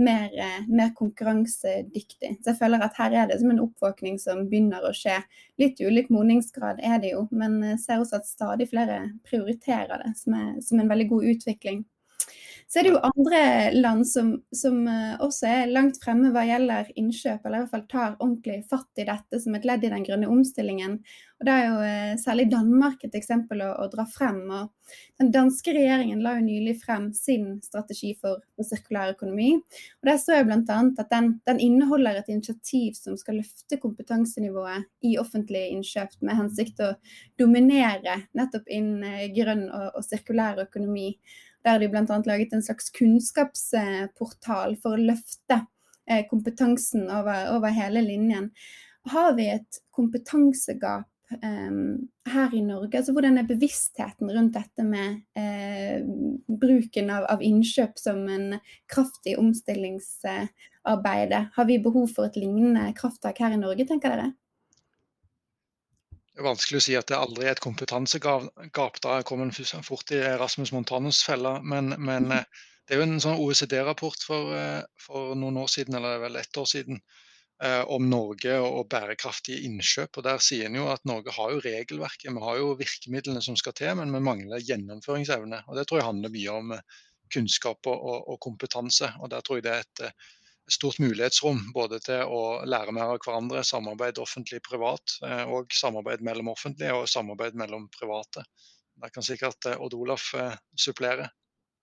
mer, 0.00 0.30
eh, 0.30 0.62
mer, 0.70 0.94
konkurransedyktig. 0.96 2.36
Så 2.38 2.52
jeg 2.52 2.60
føler 2.62 2.86
at 2.86 2.96
her 3.02 3.18
er 3.18 3.28
det 3.28 3.40
som 3.42 3.52
en 3.52 3.62
oppvåkning 3.66 4.16
som 4.22 4.46
begynner 4.48 4.86
å 4.86 4.94
skje. 4.96 5.18
Litt 5.60 5.82
ulik 5.82 6.08
modningsgrad 6.14 6.80
er 6.86 7.02
det 7.02 7.16
jo, 7.16 7.26
men 7.34 7.58
jeg 7.74 7.82
ser 7.82 8.00
også 8.00 8.22
at 8.22 8.30
stadig 8.30 8.70
flere 8.70 9.02
prioriterer 9.26 10.06
det, 10.06 10.14
som, 10.22 10.38
er, 10.38 10.54
som 10.64 10.80
en 10.80 10.94
veldig 10.94 11.10
god 11.16 11.32
utvikling. 11.34 11.82
Så 12.70 12.78
er 12.78 12.86
det 12.86 12.90
jo 12.92 13.00
andre 13.02 13.38
land 13.74 14.04
som, 14.06 14.28
som, 14.54 14.84
eh, 14.86 15.16
også 15.18 15.48
er 15.48 15.72
langt 15.74 15.96
fremme 15.98 16.28
hva 16.30 16.44
gjelder 16.46 16.92
innkjøp, 16.94 17.42
eller 17.42 17.56
i 17.56 17.64
hvert 17.64 17.72
fall 17.72 17.88
tar 17.90 18.12
ordentlig 18.20 18.60
fatt 18.70 19.00
i 19.02 19.06
dette 19.08 19.40
som 19.42 19.56
et 19.58 19.66
ledd 19.66 19.88
i 19.88 19.90
den 19.90 20.06
grønne 20.06 20.28
omstillingen. 20.30 21.00
Og 21.40 21.48
Da 21.48 21.56
er 21.56 21.66
jo 21.66 21.80
eh, 21.82 22.12
særlig 22.22 22.46
Danmark 22.52 23.02
et 23.02 23.16
eksempel 23.18 23.64
å, 23.66 23.72
å, 23.74 23.88
dra 23.90 24.04
frem. 24.06 24.38
og 24.54 24.94
Den 25.18 25.32
danske 25.34 25.74
regjeringen 25.74 26.22
la 26.22 26.36
jo 26.36 26.46
nylig 26.46 26.76
frem 26.84 27.10
sin 27.16 27.56
strategi 27.64 28.12
for, 28.20 28.38
for 28.54 28.70
sirkulær 28.70 29.16
økonomi. 29.16 29.50
og 29.58 30.12
Der 30.12 30.22
står 30.22 30.44
jo 30.44 30.48
bl.a. 30.52 30.78
at 31.02 31.10
den, 31.10 31.32
den, 31.50 31.60
inneholder 31.66 32.22
et 32.22 32.30
initiativ 32.30 32.94
som 33.02 33.18
skal 33.18 33.40
løfte 33.42 33.82
kompetansenivået 33.82 34.86
i 35.10 35.16
offentlige 35.18 35.74
innkjøp 35.74 36.20
med 36.22 36.38
hensikt 36.44 36.86
å 36.86 36.94
dominere 37.40 38.20
nettopp 38.30 38.70
innen 38.70 39.02
eh, 39.10 39.30
grønn 39.34 39.66
og, 39.66 39.88
og 39.96 40.06
sirkulær 40.06 40.68
økonomi. 40.68 41.16
Der 41.64 41.78
de 41.78 41.90
bl.a. 41.92 42.22
laget 42.26 42.52
en 42.56 42.64
slags 42.64 42.90
kunnskapsportal 42.96 44.76
for 44.80 44.96
å 44.96 45.08
løfte 45.10 45.60
eh, 46.08 46.24
kompetansen 46.30 47.10
over, 47.12 47.50
over 47.56 47.74
hele 47.76 48.02
linjen. 48.04 48.50
Har 49.12 49.34
vi 49.36 49.50
et 49.52 49.82
kompetansegap 49.96 51.06
Um, 51.30 52.10
her 52.26 52.54
i 52.54 52.60
Norge? 52.60 52.98
Altså, 52.98 53.12
hvordan 53.14 53.38
er 53.38 53.46
bevisstheten 53.46 54.32
rundt 54.34 54.56
dette 54.56 54.82
med 54.82 55.20
eh, 55.38 56.02
bruken 56.50 57.10
av, 57.14 57.22
av, 57.30 57.42
innkjøp 57.46 57.98
som 58.02 58.24
en 58.26 58.58
kraftig 58.90 59.36
omstillingsarbeid? 59.38 61.36
Har 61.54 61.68
vi 61.70 61.78
behov 61.78 62.10
for 62.16 62.26
et 62.26 62.34
lignende 62.40 62.90
krafttak 62.98 63.38
her 63.44 63.54
i 63.54 63.62
Norge, 63.62 63.86
tenker 63.86 64.10
dere? 64.16 64.32
Det 66.30 66.44
er 66.44 66.46
vanskelig 66.46 66.78
å 66.78 66.84
si 66.84 66.94
at 66.98 67.08
det 67.10 67.18
aldri 67.18 67.46
er 67.46 67.56
et 67.56 67.62
kompetansegap. 67.64 68.44
Da 69.02 69.14
kommer 69.26 69.48
en 69.48 69.86
fort 69.86 70.12
i 70.14 70.20
Rasmus 70.40 70.70
Montanus 70.72 71.24
felle. 71.26 71.56
Men, 71.72 71.96
men, 71.98 72.30
eh, 72.36 72.60
det 72.86 72.94
er 72.94 73.02
jo 73.02 73.06
en 73.08 73.22
sånn 73.24 73.42
OECD-rapport 73.42 74.26
for, 74.26 74.54
eh, 74.54 74.84
for, 75.02 75.34
noen 75.38 75.58
år 75.64 75.68
siden, 75.74 75.98
eller 75.98 76.22
vel 76.22 76.38
ett 76.38 76.60
år 76.62 76.68
siden, 76.70 77.02
eh, 77.66 77.82
om 77.96 78.06
Norge 78.10 78.56
og 78.62 78.88
bærekraftige 78.94 79.66
innkjøp. 79.66 80.16
og 80.16 80.24
Der 80.28 80.38
sier 80.38 80.70
en 80.70 80.78
jo 80.78 80.88
at 80.94 81.04
Norge 81.04 81.34
har 81.34 81.50
jo 81.50 81.62
regelverket, 81.66 82.30
vi 82.32 82.46
har 82.46 82.62
jo 82.62 82.76
virkemidlene 82.78 83.42
som 83.42 83.58
skal 83.58 83.72
til, 83.72 83.94
men 83.98 84.14
vi 84.14 84.24
mangler 84.30 84.62
gjennomføringsevne. 84.70 85.64
og 85.66 85.76
Det 85.76 85.86
tror 85.86 85.98
jeg 85.98 86.10
handler 86.12 86.36
mye 86.36 86.58
om 86.62 86.76
kunnskap 87.34 87.86
og, 87.86 88.28
og 88.30 88.40
kompetanse. 88.40 89.12
og 89.20 89.30
Der 89.30 89.40
tror 89.40 89.58
jeg 89.58 89.66
det 89.66 89.74
er 89.74 89.86
et 89.86 90.14
stort 90.70 91.00
mulighetsrom 91.02 91.60
både 91.74 91.98
til 92.04 92.22
å 92.30 92.42
lære 92.68 92.94
mer 92.94 93.14
av 93.14 93.20
hverandre, 93.24 93.64
samarbeid 93.66 94.20
offentlig-privat, 94.22 95.16
eh, 95.26 95.42
og 95.50 95.74
samarbeid 95.74 96.22
mellom 96.26 96.52
offentlige 96.52 96.94
og 96.96 97.08
samarbeid 97.10 97.58
mellom 97.58 97.88
private. 97.94 98.44
Der 99.00 99.12
kan 99.14 99.26
sikkert 99.26 99.66
eh, 99.66 99.80
Odd 99.80 99.96
Olaf 99.98 100.30
eh, 100.38 100.54
supplere. 100.78 101.30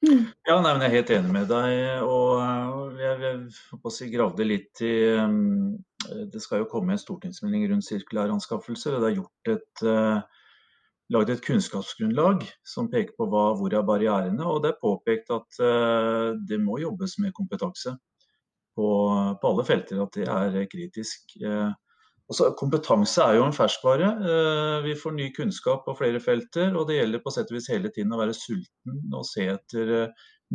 Ja, 0.05 0.59
nei, 0.61 0.71
men 0.75 0.83
Jeg 0.85 0.91
er 0.91 0.95
helt 0.99 1.13
enig 1.15 1.31
med 1.33 1.47
deg. 1.49 2.03
og 2.05 2.99
Jeg, 3.01 3.37
jeg 3.97 4.11
gravde 4.13 4.45
litt 4.45 4.81
i 4.85 4.93
Det 6.29 6.41
skal 6.43 6.61
jo 6.61 6.67
komme 6.69 6.93
en 6.93 7.01
stortingsmelding 7.01 7.65
rundt 7.71 7.87
sirkulære 7.87 8.35
anskaffelser. 8.35 8.93
og 8.93 9.01
Det 9.01 9.09
er 9.09 9.17
gjort 9.17 9.51
et 9.55 9.83
lagd 11.15 11.31
et 11.33 11.41
kunnskapsgrunnlag 11.41 12.45
som 12.61 12.91
peker 12.93 13.17
på 13.17 13.25
hva, 13.25 13.47
hvor 13.57 13.73
er 13.73 13.89
barrierene. 13.89 14.45
Og 14.45 14.61
det 14.61 14.75
er 14.75 14.83
påpekt 14.85 15.33
at 15.33 15.63
det 16.45 16.61
må 16.61 16.77
jobbes 16.83 17.17
med 17.17 17.33
kompetanse 17.33 17.97
på, 18.77 18.87
på, 19.41 19.51
alle 19.51 19.65
felter. 19.67 19.99
At 20.03 20.15
det 20.15 20.29
er 20.29 20.69
kritisk. 20.71 21.35
Uh, 21.41 21.73
også, 22.29 22.51
kompetanse 22.59 23.25
er 23.25 23.39
jo 23.39 23.47
en 23.47 23.55
ferskvare. 23.55 24.13
Uh, 24.21 24.77
vi 24.85 24.95
får 24.99 25.17
ny 25.17 25.31
kunnskap 25.35 25.83
på 25.87 25.97
flere 25.99 26.21
felter. 26.23 26.71
Og 26.77 26.87
det 26.89 27.01
gjelder 27.01 27.25
på 27.25 27.33
sett 27.33 27.51
og 27.51 27.59
vis 27.59 27.71
hele 27.73 27.91
tiden 27.93 28.15
å 28.15 28.21
være 28.21 28.37
sulten 28.37 29.17
og 29.17 29.27
se 29.27 29.49
etter 29.57 29.93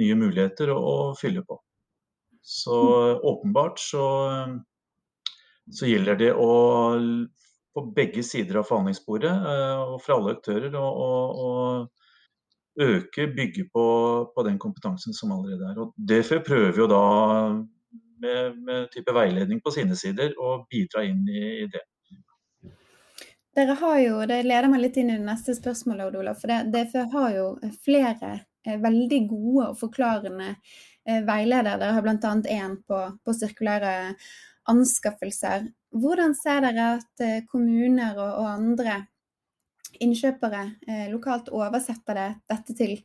nye 0.00 0.16
muligheter 0.16 0.72
og, 0.72 0.88
og 0.94 1.20
fylle 1.20 1.44
på. 1.46 1.58
Så 2.42 2.74
åpenbart 3.22 3.78
så, 3.78 4.06
så 5.70 5.86
gjelder 5.86 6.18
det 6.18 6.32
å 6.34 6.50
på 7.72 7.84
begge 7.96 8.22
sider 8.26 8.60
av 8.60 8.68
forhandlingsbordet 8.68 9.32
eh, 9.32 9.82
og 9.94 10.00
fra 10.04 10.18
alle 10.18 10.34
aktører 10.36 10.74
å 10.76 11.86
øke, 12.80 13.28
bygge 13.36 13.68
på, 13.72 13.86
på, 14.34 14.44
den 14.46 14.58
kompetansen 14.60 15.16
som 15.16 15.32
allerede 15.34 15.70
er. 15.70 15.80
Og 15.80 15.94
DFØ 15.96 16.40
prøver 16.44 16.82
jo 16.82 16.88
da 16.90 17.04
med, 18.22 18.60
med, 18.62 18.90
type 18.92 19.14
veiledning 19.14 19.60
på 19.64 19.72
sine 19.74 19.98
sider 19.98 20.36
og 20.40 20.68
bidra 20.70 21.04
inn 21.08 21.26
i, 21.28 21.42
i 21.64 21.66
det. 21.72 21.82
Dere 23.52 23.76
har 23.82 23.98
jo, 24.00 24.22
Det 24.28 24.38
leder 24.46 24.70
meg 24.72 24.80
litt 24.80 24.96
inn 24.96 25.10
i 25.12 25.18
det 25.18 25.26
neste 25.26 25.54
spørsmålet, 25.58 26.06
Odd 26.08 26.22
Olav. 26.22 26.40
For 26.40 26.70
DFØ 26.72 27.04
har 27.12 27.34
jo 27.36 27.46
flere 27.84 28.32
eh, 28.64 28.78
veldig 28.80 29.20
gode 29.28 29.66
og 29.72 29.78
forklarende 29.82 30.54
eh, 30.54 31.20
veiledere. 31.26 31.76
Dere 31.82 31.98
har 31.98 32.06
bl.a. 32.06 32.32
en 32.56 32.78
på, 32.88 33.02
på 33.20 33.36
sirkulære 33.36 33.92
anskaffelser. 34.72 35.68
Hvordan 35.92 36.34
ser 36.38 36.62
dere 36.64 36.88
at 36.96 37.24
eh, 37.24 37.42
kommuner 37.50 38.16
og, 38.16 38.30
og 38.40 38.50
andre 38.54 39.02
innkjøpere 40.00 40.62
eh, 40.88 41.08
lokalt 41.12 41.50
oversetter 41.52 42.18
det, 42.18 42.28
dette 42.50 42.76
til 42.78 42.96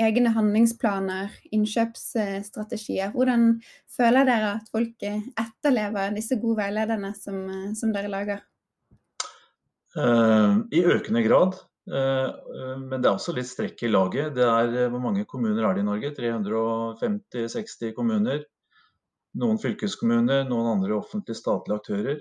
egne 0.00 0.32
handlingsplaner, 0.34 1.32
innkjøpsstrategier? 1.56 3.14
Hvordan 3.14 3.54
føler 3.96 4.28
dere 4.28 4.56
at 4.58 4.68
folk 4.72 5.06
eh, 5.06 5.22
etterlever 5.40 6.12
disse 6.16 6.38
gode 6.42 6.60
veilederne 6.64 7.12
som, 7.16 7.40
eh, 7.50 7.70
som 7.78 7.94
dere 7.94 8.12
lager? 8.12 8.44
Uh, 9.96 10.66
I 10.72 10.84
økende 10.84 11.24
grad. 11.24 11.56
Uh, 11.86 12.28
men 12.82 12.98
det 12.98 13.06
er 13.06 13.14
også 13.14 13.32
litt 13.36 13.48
strekk 13.48 13.86
i 13.86 13.92
laget. 13.92 14.34
Det 14.36 14.44
er, 14.44 14.90
Hvor 14.92 15.00
mange 15.00 15.24
kommuner 15.24 15.64
er 15.64 15.78
det 15.78 15.86
i 15.86 15.88
Norge? 15.88 16.12
350-60 16.18 17.96
kommuner 17.96 18.44
noen 19.40 19.60
fylkeskommuner, 19.60 20.46
noen 20.48 20.72
andre 20.76 20.96
offentlige 20.96 21.38
statlige 21.38 21.80
aktører. 21.80 22.20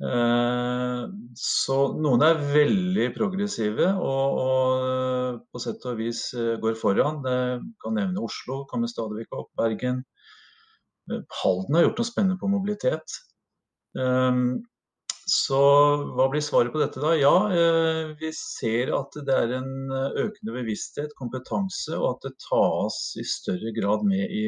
Eh, 0.00 1.02
så 1.36 1.76
noen 2.00 2.22
er 2.24 2.38
veldig 2.54 3.10
progressive 3.12 3.90
og, 4.00 4.38
og, 4.44 5.42
på 5.52 5.60
sett 5.60 5.84
og 5.90 6.00
vis 6.00 6.22
eh, 6.38 6.56
går 6.62 6.78
foran. 6.80 7.20
Jeg 7.26 7.60
kan 7.82 7.98
nevne 7.98 8.24
Oslo, 8.24 8.62
kommer 8.70 8.90
stadig 8.90 9.22
vekk 9.22 9.38
opp. 9.42 9.52
Bergen. 9.60 10.02
Eh, 11.10 11.22
Halden 11.42 11.78
har 11.78 11.88
gjort 11.88 12.02
noe 12.02 12.10
spennende 12.12 12.40
på 12.40 12.50
mobilitet. 12.52 13.20
Så 15.30 15.58
hva 16.14 16.26
blir 16.30 16.42
svaret 16.42 16.70
på 16.74 16.78
dette 16.78 17.02
da? 17.02 17.10
Ja, 17.18 17.34
vi 18.18 18.30
ser 18.34 18.92
at 18.94 19.16
det 19.26 19.34
er 19.34 19.56
en 19.58 19.90
økende 19.90 20.54
bevissthet, 20.54 21.10
kompetanse, 21.18 21.96
og 21.98 22.12
at 22.12 22.28
det 22.28 22.32
tas 22.46 22.98
i 23.18 23.26
større 23.26 23.74
grad 23.74 24.06
med 24.06 24.30
i 24.30 24.44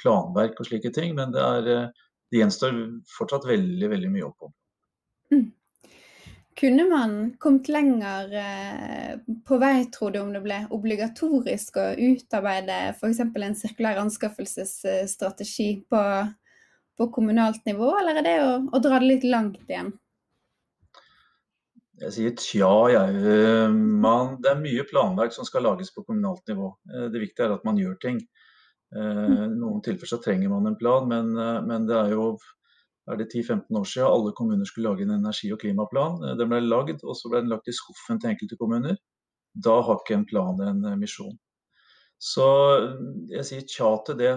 planverk 0.00 0.60
og 0.60 0.68
slike 0.70 0.92
ting. 0.96 1.14
Men 1.18 1.34
det, 1.34 1.44
er, 1.44 1.68
eh, 1.74 2.08
det 2.32 2.42
gjenstår 2.42 2.80
fortsatt 3.16 3.48
veldig, 3.48 3.92
veldig 3.94 4.12
mye 4.14 4.26
opp 4.28 4.48
om. 4.48 4.54
Mm. 5.32 5.48
Kunne 6.60 6.84
man 6.90 7.14
kommet 7.38 7.68
lenger 7.72 8.34
eh, 8.36 9.12
på 9.48 9.58
vei, 9.62 9.84
tror 9.94 10.10
du, 10.12 10.18
om 10.20 10.32
det 10.34 10.42
ble 10.44 10.58
obligatorisk 10.76 11.78
å 11.80 11.86
utarbeide 11.96 12.76
f.eks. 12.92 13.22
en 13.22 13.56
sirkulær 13.56 14.00
anskaffelsesstrategi 14.02 15.70
på, 15.88 16.02
på, 16.98 17.08
kommunalt 17.14 17.64
nivå, 17.70 17.94
eller 18.00 18.20
er 18.20 18.26
det 18.26 18.36
å, 18.44 18.50
å, 18.68 18.82
dra 18.82 18.98
det 19.00 19.08
litt 19.08 19.24
langt 19.24 19.62
igjen? 19.70 19.94
Jeg 22.00 22.16
sier 22.16 22.36
tja, 22.36 22.74
jeg. 22.92 23.24
Eh, 23.36 23.78
man, 24.04 24.36
det 24.42 24.52
er 24.52 24.60
mye 24.60 24.84
planverk 24.90 25.32
som 25.36 25.48
skal 25.48 25.64
lages 25.68 25.94
på 25.94 26.04
kommunalt 26.04 26.44
nivå. 26.50 26.74
Det 26.84 27.24
viktige 27.24 27.48
er 27.48 27.56
at 27.56 27.64
man 27.68 27.80
gjør 27.80 27.96
ting. 28.04 28.20
Eh, 28.96 29.44
I 29.46 29.50
noen 29.54 29.82
tilfeller 29.84 30.10
så 30.10 30.18
trenger 30.22 30.50
man 30.50 30.66
en 30.66 30.78
plan, 30.78 31.06
men, 31.08 31.36
eh, 31.38 31.60
men 31.66 31.86
det 31.86 31.96
er 31.96 32.16
jo 32.16 32.32
er 33.12 33.20
det 33.20 33.30
10-15 33.32 33.78
år 33.80 33.88
siden 33.88 34.08
alle 34.08 34.32
kommuner 34.36 34.68
skulle 34.68 34.90
lage 34.90 35.06
en 35.06 35.16
energi- 35.16 35.52
og 35.54 35.60
klimaplan. 35.62 36.20
Eh, 36.24 36.36
den 36.38 36.50
ble 36.52 36.62
lagd, 36.64 37.04
og 37.04 37.16
så 37.18 37.32
ble 37.32 37.44
den 37.44 37.52
lagt 37.52 37.70
i 37.70 37.76
skuffen 37.76 38.20
til 38.20 38.32
enkelte 38.32 38.58
kommuner. 38.60 38.98
Da 39.54 39.80
har 39.82 39.98
ikke 40.00 40.18
en 40.18 40.28
plan 40.30 40.60
en 40.62 40.84
misjon. 41.00 41.36
Så 42.20 42.46
jeg 43.32 43.46
sier 43.48 43.66
tja 43.66 43.90
til 44.06 44.18
det. 44.20 44.34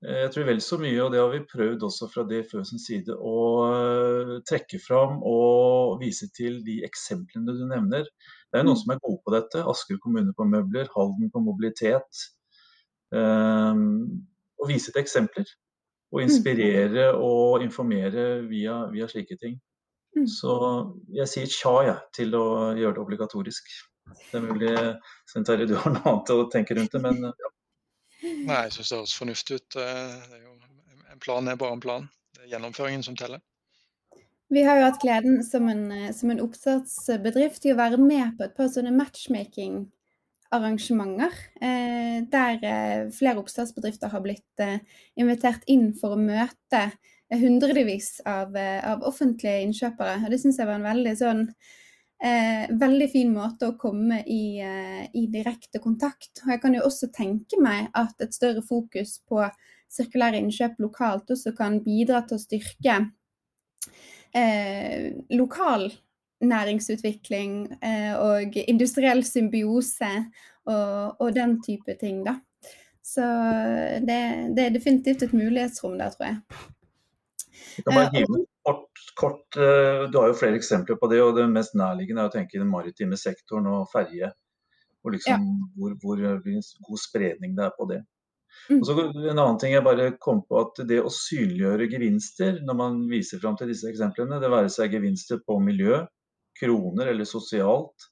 Jeg 0.00 0.30
tror 0.32 0.46
vel 0.48 0.62
så 0.64 0.78
mye, 0.80 0.96
og 1.04 1.12
det 1.12 1.20
har 1.20 1.28
vi 1.34 1.42
prøvd 1.44 1.82
også 1.84 2.06
fra 2.08 2.22
DFØ 2.24 2.62
sin 2.64 2.80
side, 2.80 3.12
å 3.12 4.38
trekke 4.48 4.80
fram 4.80 5.18
og 5.28 5.98
vise 6.00 6.30
til 6.32 6.62
de 6.64 6.78
eksemplene 6.86 7.52
du 7.52 7.66
nevner. 7.68 8.08
Det 8.48 8.58
er 8.58 8.64
noen 8.64 8.78
mm. 8.78 8.80
som 8.80 8.94
er 8.94 9.02
gode 9.04 9.20
på 9.26 9.34
dette. 9.36 9.64
Asker 9.68 10.00
kommune 10.00 10.32
på 10.36 10.48
møbler, 10.48 10.88
Halden 10.96 11.28
på 11.30 11.44
mobilitet. 11.44 12.24
Um, 13.12 14.24
og 14.56 14.70
vise 14.72 14.94
til 14.94 15.02
eksempler. 15.02 15.52
Og 16.10 16.18
mm. 16.18 16.24
inspirere 16.26 17.10
og 17.14 17.62
informere 17.62 18.40
via, 18.50 18.82
via 18.90 19.06
slike 19.10 19.36
ting. 19.38 19.60
Mm. 20.16 20.26
Så 20.26 20.56
jeg 21.14 21.30
sier 21.30 21.52
tja 21.52 21.74
jeg, 21.86 21.98
til 22.16 22.34
å 22.34 22.44
gjøre 22.78 22.96
det 22.96 23.04
obligatorisk. 23.04 23.70
Det 24.10 24.40
er 24.40 24.42
mulig 24.42 24.72
Svein 25.30 25.46
Terje 25.46 25.68
du 25.70 25.76
har 25.78 25.94
noe 25.94 26.02
annet 26.10 26.32
å 26.34 26.48
tenke 26.50 26.74
rundt 26.74 26.96
det, 26.96 27.02
men 27.04 27.28
ja. 27.30 27.52
Nei, 28.20 28.64
jeg 28.66 28.74
syns 28.74 28.90
det 28.90 28.98
høres 28.98 29.14
fornuftig 29.16 29.60
ut. 29.60 29.78
Er 29.80 30.42
jo, 30.42 30.56
en 31.12 31.22
plan 31.22 31.46
er 31.48 31.60
bare 31.60 31.78
en 31.78 31.84
plan. 31.84 32.10
Det 32.34 32.44
er 32.44 32.52
gjennomføringen 32.56 33.06
som 33.06 33.16
teller. 33.16 33.40
Vi 34.50 34.64
har 34.66 34.80
jo 34.80 34.88
hatt 34.88 34.98
gleden 35.00 35.44
som 35.46 35.68
en, 35.70 35.86
som 36.16 36.32
en 36.32 36.42
oppstartsbedrift 36.42 37.68
i 37.68 37.72
å 37.72 37.78
være 37.78 38.00
med 38.02 38.34
på 38.36 38.48
et 38.48 38.56
par 38.56 38.66
sånne 38.72 38.90
matchmaking 38.96 39.84
arrangementer 40.54 41.34
eh, 41.62 42.20
der 42.30 42.64
eh, 42.66 43.10
flere 43.14 43.42
oppstartsbedrifter 43.42 44.10
har 44.12 44.24
blitt 44.24 44.62
eh, 44.62 44.80
invitert 45.20 45.66
inn 45.70 45.92
for 45.98 46.16
å 46.16 46.20
møte 46.20 46.88
hundrevis 47.30 48.16
av, 48.26 48.56
av 48.58 49.04
offentlige 49.06 49.60
innkjøpere. 49.62 50.16
Og 50.24 50.32
det 50.32 50.40
syns 50.42 50.58
jeg 50.58 50.66
var 50.66 50.80
en 50.80 50.88
veldig 50.88 51.12
sånn 51.20 51.44
Eh, 52.20 52.66
veldig 52.76 53.06
fin 53.08 53.30
måte 53.32 53.70
å 53.70 53.76
komme 53.80 54.18
i, 54.28 54.60
eh, 54.60 55.06
i, 55.16 55.24
direkte 55.32 55.80
kontakt. 55.80 56.42
Og 56.44 56.50
jeg 56.52 56.60
kan 56.60 56.74
jo 56.76 56.82
også 56.84 57.08
tenke 57.16 57.56
meg 57.56 57.88
at 57.96 58.20
et 58.20 58.34
større 58.36 58.60
fokus 58.60 59.22
på 59.24 59.40
sirkulære 59.88 60.36
innkjøp 60.36 60.76
lokalt 60.84 61.32
også 61.32 61.54
kan 61.56 61.78
bidra 61.80 62.20
til 62.28 62.36
å 62.36 62.42
styrke 62.42 62.98
eh, 64.36 65.16
lokal 65.32 65.88
næringsutvikling 66.40 67.56
eh, 67.84 68.14
og 68.16 68.56
industriell 68.56 69.24
symbiose 69.24 70.10
og, 70.66 71.20
og, 71.20 71.34
den 71.34 71.58
type 71.62 71.96
ting, 72.00 72.22
da. 72.26 72.38
Så 73.02 73.24
det, 74.06 74.20
det, 74.56 74.64
er 74.64 74.76
definitivt 74.76 75.24
et 75.26 75.32
mulighetsrom 75.34 75.98
der, 75.98 76.12
tror 76.14 76.26
jeg. 76.26 76.36
Jeg 77.76 77.84
kan 77.84 77.96
bare 77.96 78.12
hive 78.14 78.44
kort, 78.66 79.02
kort, 79.16 79.56
eh, 79.56 80.06
Du 80.10 80.18
har 80.20 80.30
jo 80.30 80.38
flere 80.38 80.56
eksempler 80.60 80.96
på 81.00 81.10
det, 81.10 81.20
og 81.22 81.34
det 81.36 81.48
mest 81.50 81.74
nærliggende 81.78 82.24
er 82.24 82.30
å 82.30 82.34
tenke 82.34 82.56
i 82.56 82.62
den 82.62 82.70
maritime 82.70 83.18
sektoren 83.18 83.68
og 83.70 83.88
ferje. 83.92 84.30
Og 85.04 85.14
liksom 85.16 85.44
ja. 85.44 85.68
hvor, 85.76 85.96
hvor 86.02 86.24
god 86.86 87.00
spredning 87.00 87.56
det 87.56 87.66
er 87.66 87.76
på 87.76 87.88
det. 87.90 88.02
Mm. 88.68 88.80
Og 88.80 88.86
så 88.86 88.94
En 88.98 89.38
annen 89.38 89.58
ting 89.62 89.72
jeg 89.72 89.86
bare 89.86 90.10
kom 90.22 90.42
på 90.46 90.60
at 90.60 90.82
det 90.88 91.00
å 91.02 91.12
synliggjøre 91.14 91.88
gevinster 91.90 92.60
når 92.66 92.76
man 92.76 92.98
viser 93.10 93.40
fram 93.42 93.56
til 93.58 93.70
disse 93.70 93.88
eksemplene, 93.90 94.40
det 94.42 94.50
være 94.52 94.72
seg 94.72 94.94
gevinster 94.94 95.40
på 95.46 95.58
miljø, 95.62 96.02
kroner 96.60 97.12
eller 97.12 97.28
sosialt, 97.28 98.08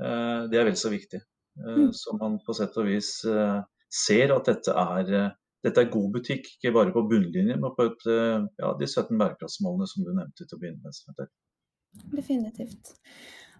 eh, 0.00 0.44
det 0.50 0.60
er 0.60 0.68
vel 0.68 0.78
så 0.78 0.92
viktig. 0.92 1.20
Eh, 1.62 1.80
mm. 1.86 1.90
Så 1.96 2.16
man 2.20 2.38
på 2.46 2.56
sett 2.56 2.76
og 2.80 2.88
vis 2.90 3.10
eh, 3.30 3.58
ser 4.02 4.34
at 4.34 4.50
dette 4.50 4.74
er, 4.74 5.32
dette 5.64 5.82
er 5.82 5.92
god 5.92 6.10
butikk, 6.18 6.48
ikke 6.56 6.74
bare 6.76 6.94
på 6.94 7.06
bunnlinjen, 7.10 7.60
men 7.62 7.74
på 7.76 7.88
et, 7.88 8.06
ja, 8.60 8.72
de 8.78 8.88
17 8.88 9.14
bærekraftsmålene 9.16 9.88
som 9.90 10.04
du 10.04 10.12
nevnte 10.12 10.44
til 10.44 10.58
å 10.58 10.60
begynne 10.62 10.92
med. 10.92 11.30
Definitivt. 12.12 12.96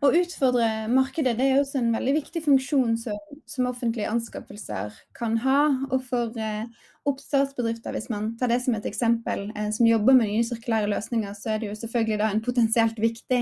Å 0.04 0.10
utfordre 0.12 0.66
markedet 0.92 1.32
det 1.38 1.46
er 1.48 1.60
også 1.62 1.78
en 1.80 1.94
veldig 1.94 2.12
viktig 2.18 2.42
funksjon 2.44 2.98
som, 3.00 3.16
som 3.48 3.68
offentlige 3.70 4.10
anskaffelser 4.10 4.92
kan 5.16 5.38
ha. 5.40 5.60
Og 5.88 6.02
for 6.04 6.36
eh, 6.36 6.66
oppstartsbedrifter, 7.08 7.94
hvis 7.96 8.10
man 8.12 8.34
tar 8.36 8.50
det 8.52 8.58
som 8.64 8.76
et 8.76 8.88
eksempel, 8.88 9.46
eh, 9.56 9.70
som 9.72 9.88
jobber 9.88 10.18
med 10.18 10.28
nye 10.28 10.44
sirkulære 10.44 10.90
løsninger, 10.92 11.32
så 11.38 11.54
er 11.54 11.62
det 11.62 11.70
jo 11.70 11.78
selvfølgelig 11.80 12.18
da 12.20 12.28
en 12.28 12.42
potensielt 12.44 13.00
viktig 13.00 13.40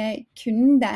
eh, 0.00 0.16
kunde. 0.42 0.92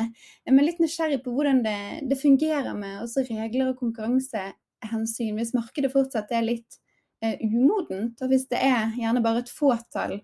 Men 0.50 0.66
litt 0.66 0.82
nysgjerrig 0.82 1.20
på 1.22 1.36
hvordan 1.36 1.62
det, 1.66 1.78
det 2.10 2.18
fungerer 2.18 2.74
med 2.78 3.04
også 3.04 3.26
regler 3.28 3.70
og 3.70 3.78
konkurransehensyn, 3.84 5.38
hvis 5.38 5.54
markedet 5.54 5.92
fortsatt 5.94 6.34
er 6.34 6.48
litt 6.48 6.80
eh, 7.22 7.38
umodent, 7.46 8.18
og 8.18 8.34
hvis 8.34 8.48
det 8.50 8.64
er 8.66 8.98
gjerne 8.98 9.22
bare 9.22 9.46
et 9.46 9.54
fåtall 9.54 10.18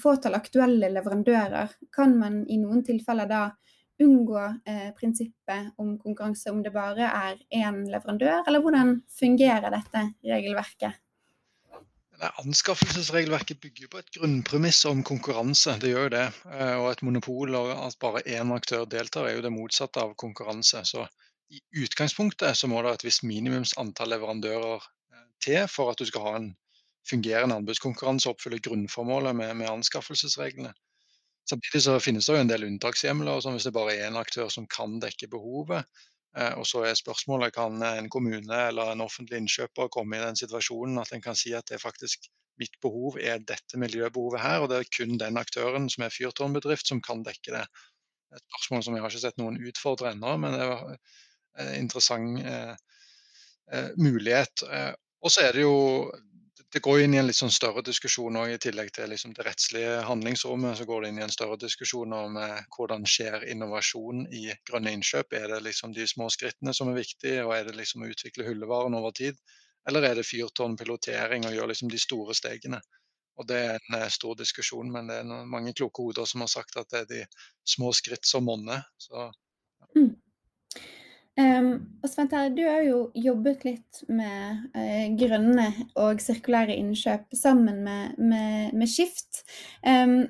fåtall 0.00 0.36
aktuelle 0.38 0.88
leverandører, 0.88 1.74
kan 1.92 2.14
man 2.16 2.38
i 2.48 2.56
noen 2.56 2.80
tilfeller 2.86 3.28
da 3.28 3.42
unngå 4.02 4.40
eh, 4.66 4.90
prinsippet 4.98 5.74
om 5.76 5.98
konkurranse, 5.98 6.50
om 6.50 6.62
det 6.62 6.72
bare 6.74 7.08
er 7.08 7.38
én 7.54 7.84
leverandør, 7.90 8.42
eller 8.46 8.62
hvordan 8.62 8.96
fungerer 9.18 9.70
dette 9.74 10.06
regelverket? 10.26 11.00
Anskaffelsesregelverket 12.24 13.60
bygger 13.60 13.90
på 13.90 14.00
et 14.00 14.10
grunnpremiss 14.16 14.84
om 14.88 15.02
konkurranse. 15.02 15.76
det 15.80 15.90
gjør 15.90 16.10
det. 16.10 16.24
Eh, 16.50 16.76
og 16.78 16.90
Et 16.92 17.02
monopol 17.02 17.54
og 17.54 17.70
at 17.74 17.98
bare 18.00 18.22
én 18.26 18.54
aktør 18.54 18.86
deltar, 18.86 19.28
er 19.28 19.36
jo 19.36 19.42
det 19.42 19.52
motsatte 19.52 20.00
av 20.00 20.14
konkurranse. 20.14 20.84
Så 20.84 21.06
I 21.50 21.60
utgangspunktet 21.84 22.56
så 22.56 22.68
må 22.68 22.82
det 22.82 22.94
et 22.94 23.04
visst 23.04 23.22
minimums 23.22 23.74
antall 23.78 24.14
leverandører 24.14 24.78
eh, 24.80 25.26
til 25.42 25.66
for 25.68 25.90
at 25.90 25.98
du 25.98 26.06
skal 26.06 26.22
ha 26.22 26.36
en 26.38 26.54
fungerende 27.08 27.58
anbudskonkurranse 27.60 28.30
og 28.30 28.36
oppfylle 28.36 28.62
grunnformålet 28.64 29.36
med, 29.36 29.54
med 29.60 29.70
anskaffelsesreglene. 29.70 30.72
Samtidig 31.50 31.82
så 31.84 31.98
finnes 32.00 32.26
det 32.26 32.36
jo 32.36 32.40
en 32.40 32.50
del 32.50 32.64
unntakshjemler, 32.70 33.42
sånn 33.44 33.58
hvis 33.58 33.66
det 33.68 33.74
bare 33.76 33.94
er 33.94 34.06
én 34.08 34.16
aktør 34.16 34.48
som 34.52 34.68
kan 34.70 34.96
dekke 35.02 35.28
behovet. 35.32 35.84
Eh, 36.38 36.54
og 36.58 36.64
så 36.68 36.86
er 36.88 36.96
spørsmålet 36.98 37.54
kan 37.54 37.76
en 37.84 38.08
kommune 38.10 38.60
eller 38.70 38.94
en 38.94 39.04
offentlig 39.04 39.42
innkjøper 39.42 39.92
komme 39.92 40.18
i 40.18 40.24
den 40.24 40.40
situasjonen 40.40 41.02
at 41.02 41.12
en 41.12 41.24
kan 41.24 41.36
si 41.38 41.52
at 41.54 41.68
det 41.68 41.76
er 41.78 41.84
faktisk 41.84 42.30
mitt 42.60 42.74
behov 42.82 43.18
er 43.18 43.42
dette 43.42 43.78
miljøbehovet 43.80 44.40
her, 44.40 44.62
og 44.62 44.70
det 44.70 44.80
er 44.80 44.90
kun 44.96 45.18
den 45.18 45.38
aktøren 45.40 45.88
som 45.90 46.06
er 46.06 46.14
fyrtårnbedrift 46.14 46.90
som 46.90 47.02
kan 47.04 47.24
dekke 47.26 47.54
det. 47.56 47.64
Et 48.34 48.44
spørsmål 48.46 48.84
som 48.86 48.96
jeg 48.96 49.04
har 49.04 49.12
ikke 49.12 49.24
sett 49.24 49.40
noen 49.40 49.60
utfordre 49.62 50.12
ennå, 50.14 50.36
men 50.42 50.54
det 50.56 50.68
var 50.70 50.94
en 51.62 51.72
interessant 51.78 52.40
eh, 52.46 52.74
eh, 53.72 53.90
mulighet. 53.98 54.64
Eh, 54.70 54.92
og 55.24 55.34
så 55.34 55.48
er 55.48 55.56
det 55.56 55.66
jo 55.66 55.76
det 56.74 56.80
går 56.82 57.00
inn 57.04 57.12
i 57.14 57.18
en 57.20 57.28
litt 57.28 57.38
sånn 57.38 57.52
større 57.54 57.84
diskusjon 57.86 58.34
også, 58.40 58.56
I 58.56 58.62
tillegg 58.64 58.88
til 58.96 59.12
liksom 59.12 59.34
det 59.36 59.44
rettslige 59.46 60.00
handlingsrommet, 60.08 60.74
så 60.78 60.86
går 60.88 61.04
det 61.04 61.10
inn 61.12 61.20
i 61.20 61.22
en 61.26 61.34
større 61.34 61.58
diskusjon 61.62 62.14
om 62.16 62.38
eh, 62.40 62.64
hvordan 62.74 63.06
skjer 63.06 63.44
innovasjon 63.52 64.24
i 64.34 64.48
grønne 64.66 64.96
innkjøp. 64.96 65.36
Er 65.38 65.52
det 65.52 65.60
liksom 65.68 65.94
de 65.94 66.06
små 66.10 66.26
skrittene 66.34 66.74
som 66.74 66.90
er 66.90 66.98
viktige, 66.98 67.44
og 67.46 67.54
er 67.54 67.68
det 67.68 67.76
liksom 67.78 68.02
å 68.02 68.10
utvikle 68.10 68.48
hullevaren 68.48 68.98
over 68.98 69.14
tid? 69.14 69.38
Eller 69.86 70.08
er 70.08 70.18
det 70.18 70.26
fyrtårnpilotering 70.26 71.46
og 71.46 71.54
gjøre 71.54 71.70
liksom 71.70 71.94
de 71.94 72.02
store 72.02 72.34
stegene? 72.34 72.82
Og 73.38 73.46
Det 73.46 73.60
er 73.68 73.78
en 73.78 74.00
eh, 74.00 74.10
stor 74.10 74.34
diskusjon, 74.42 74.90
men 74.90 75.12
det 75.12 75.20
er 75.22 75.48
mange 75.54 75.76
kloke 75.78 76.02
hoder 76.02 76.26
som 76.26 76.42
har 76.42 76.50
sagt 76.50 76.80
at 76.82 76.90
det 76.90 77.04
er 77.04 77.10
de 77.12 77.22
små 77.76 77.94
skritt 77.94 78.26
som 78.26 78.50
monner. 78.50 78.82
Så, 78.98 79.28
ja. 79.30 79.92
mm. 79.94 80.10
Um, 81.34 81.98
og 81.98 82.06
Svein 82.12 82.28
Terje, 82.30 82.52
du 82.54 82.62
har 82.62 82.84
jo 82.86 82.98
jobbet 83.18 83.64
litt 83.66 84.04
med 84.06 84.68
uh, 84.76 85.06
grønne 85.18 85.66
og 85.98 86.22
sirkulære 86.22 86.76
innkjøp 86.78 87.34
sammen 87.34 87.80
med, 87.82 88.14
med, 88.22 88.70
med 88.78 88.90
Skift. 88.90 89.42
Um, 89.82 90.28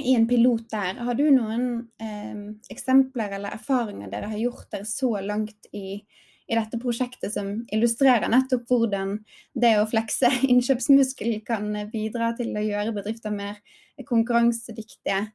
I 0.00 0.14
en 0.16 0.24
pilot 0.30 0.64
der. 0.72 1.02
Har 1.04 1.18
du 1.18 1.26
noen 1.34 1.66
um, 1.84 2.40
eksempler 2.72 3.36
eller 3.36 3.58
erfaringer 3.58 4.08
dere 4.08 4.32
har 4.32 4.40
gjort 4.40 4.70
dere 4.72 4.88
så 4.88 5.12
langt 5.20 5.68
i, 5.76 6.00
i, 6.00 6.56
dette 6.56 6.80
prosjektet 6.80 7.36
som 7.36 7.52
illustrerer 7.68 8.32
nettopp 8.32 8.64
hvordan 8.72 9.18
det 9.52 9.74
å 9.76 9.86
flekse 9.92 10.32
innkjøpsmuskel 10.54 11.42
kan 11.44 11.68
bidra 11.92 12.32
til 12.40 12.56
å 12.56 12.64
gjøre 12.64 12.96
bedrifter 12.96 13.36
mer 13.36 13.60
konkurransedyktige? 14.08 15.26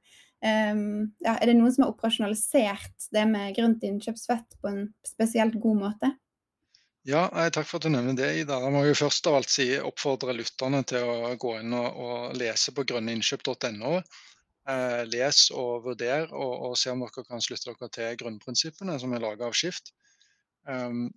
Ja, 0.45 1.33
er 1.35 1.49
det 1.49 1.55
noen 1.57 1.73
som 1.73 1.85
har 1.85 1.93
operasjonalisert 1.95 3.07
det 3.15 3.23
med 3.29 3.55
grønt 3.57 3.83
innkjøpsfett 3.87 4.57
på 4.61 4.69
en 4.69 4.83
spesielt 5.07 5.57
god 5.63 5.79
måte? 5.79 6.11
Ja, 7.05 7.27
takk 7.53 7.67
for 7.69 7.77
at 7.77 7.85
du 7.85 7.91
nevner 7.93 8.15
det, 8.17 8.31
Ida. 8.41 8.57
Jeg 8.63 8.73
må 8.73 8.81
jo 8.87 8.95
først 8.97 9.27
av 9.29 9.37
alt 9.37 9.51
si 9.53 9.67
oppfordre 9.77 10.33
lytterne 10.33 10.81
til 10.89 11.05
å 11.05 11.33
gå 11.37 11.51
inn 11.59 11.73
og, 11.77 11.99
og 12.01 12.37
lese 12.37 12.73
på 12.73 12.85
grønneinnkjøp.no. 12.89 13.99
Eh, 14.65 15.03
les 15.13 15.43
og 15.53 15.85
vurder, 15.85 16.31
og, 16.33 16.53
og, 16.65 16.73
se 16.81 16.89
om 16.89 17.03
dere 17.05 17.25
kan 17.27 17.43
slutte 17.45 17.69
dere 17.69 17.91
til 17.93 18.17
grunnprinsippene 18.23 18.97
som 19.01 19.13
er 19.13 19.21
laga 19.21 19.45
av 19.45 19.53
Skift. 19.53 19.93
Um, 20.65 21.11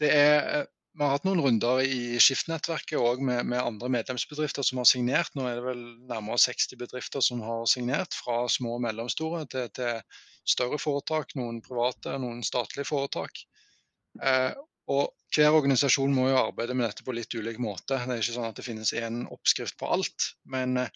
det 0.00 0.10
er 0.12 0.66
vi 0.92 1.00
har 1.00 1.14
hatt 1.14 1.24
noen 1.24 1.40
runder 1.40 1.80
i 1.88 2.18
skiftnettverket 2.20 3.00
òg 3.00 3.22
med, 3.24 3.46
med, 3.48 3.60
andre 3.62 3.88
medlemsbedrifter 3.94 4.66
som 4.66 4.80
har 4.82 4.88
signert. 4.88 5.30
Nå 5.34 5.46
er 5.48 5.56
det 5.56 5.64
vel 5.64 5.84
nærmere 6.10 6.40
60 6.42 6.76
bedrifter 6.82 7.24
som 7.24 7.40
har 7.46 7.64
signert, 7.70 8.12
fra 8.12 8.42
små 8.52 8.76
og 8.76 8.82
mellomstore 8.84 9.46
til, 9.52 9.70
til 9.72 10.02
større 10.44 10.76
foretak. 10.82 11.32
Noen 11.38 11.62
private, 11.64 12.18
noen 12.20 12.42
statlige 12.44 12.90
foretak. 12.90 13.40
Eh, 14.20 14.52
og 14.92 15.14
Hver 15.32 15.54
organisasjon 15.56 16.12
må 16.12 16.26
jo 16.28 16.36
arbeide 16.36 16.74
med 16.76 16.90
dette 16.90 17.06
på 17.06 17.14
litt 17.16 17.32
ulik 17.32 17.56
måte. 17.62 17.96
Det 17.96 18.12
er 18.12 18.20
ikke 18.20 18.34
sånn 18.34 18.50
at 18.50 18.58
det 18.58 18.66
finnes 18.66 18.92
én 18.92 19.22
oppskrift 19.32 19.78
på 19.80 19.88
alt. 19.94 20.26
Men 20.52 20.76
eh, 20.82 20.90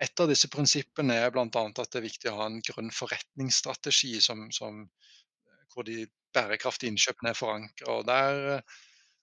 et 0.00 0.22
av 0.22 0.30
disse 0.32 0.48
prinsippene 0.48 1.18
er 1.20 1.34
bl.a. 1.34 1.44
at 1.44 1.82
det 1.82 2.00
er 2.00 2.06
viktig 2.06 2.30
å 2.32 2.38
ha 2.38 2.46
en 2.48 2.62
grønn 2.64 2.88
forretningsstrategi 2.94 4.14
som, 4.24 4.46
som, 4.54 4.86
hvor 5.74 5.84
de 5.84 6.06
bærekraftige 6.32 6.94
innkjøpene 6.94 7.34
er 7.34 7.38
forankra. 7.38 7.98
Der 8.08 8.40
eh, 8.54 8.80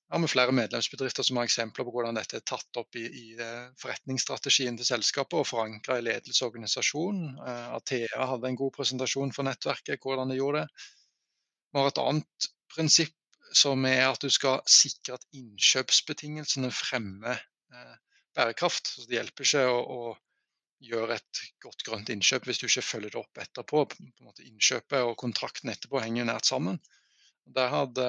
har 0.10 0.22
vi 0.24 0.30
flere 0.32 0.54
medlemsbedrifter 0.58 1.26
som 1.26 1.38
har 1.38 1.46
eksempler 1.50 1.86
på 1.86 1.94
hvordan 1.94 2.18
dette 2.18 2.40
er 2.40 2.46
tatt 2.48 2.80
opp 2.82 2.98
i, 2.98 3.06
i 3.06 3.26
eh, 3.38 3.68
forretningsstrategien 3.82 4.78
til 4.80 4.88
selskapet 4.88 5.38
og 5.38 5.48
forankra 5.50 6.00
i 6.00 6.06
ledelse 6.08 6.44
og 6.44 6.54
organisasjon. 6.54 7.22
Athea 7.78 8.30
hadde 8.32 8.50
en 8.50 8.58
god 8.58 8.74
presentasjon 8.78 9.36
for 9.36 9.46
nettverket, 9.46 10.02
hvordan 10.02 10.34
de 10.34 10.40
gjorde 10.40 10.64
det. 10.64 10.88
Vi 11.70 11.82
har 11.82 11.92
et 11.92 12.02
annet 12.02 12.50
prinsipp 12.74 13.16
som 13.54 13.86
er 13.86 14.08
at 14.08 14.22
du 14.22 14.30
skal 14.34 14.62
sikre 14.70 15.18
at 15.18 15.26
innkjøpsbetingelsene 15.38 16.70
fremmer 16.74 17.40
uh, 17.74 17.96
bærekraft. 18.38 18.94
Så 18.94 19.08
det 19.10 19.20
hjelper 19.20 19.48
ikke 19.48 19.66
å, 19.70 19.80
å, 19.80 20.18
gjøre 20.80 21.18
et 21.20 21.40
godt 21.60 21.84
grønt 21.84 22.08
innkjøp 22.14 22.46
hvis 22.48 22.62
du 22.62 22.70
ikke 22.70 22.86
følger 22.88 23.12
det 23.12 23.20
opp 23.20 23.40
etterpå. 23.42 23.82
På 23.92 23.98
en 24.00 24.30
måte 24.30 24.46
innkjøpet 24.48 25.04
og 25.04 25.18
kontrakten 25.20 25.74
etterpå 25.74 26.00
henger 26.00 26.30
nært 26.30 26.48
sammen. 26.48 26.80
Der 27.52 27.68
hadde 27.74 28.06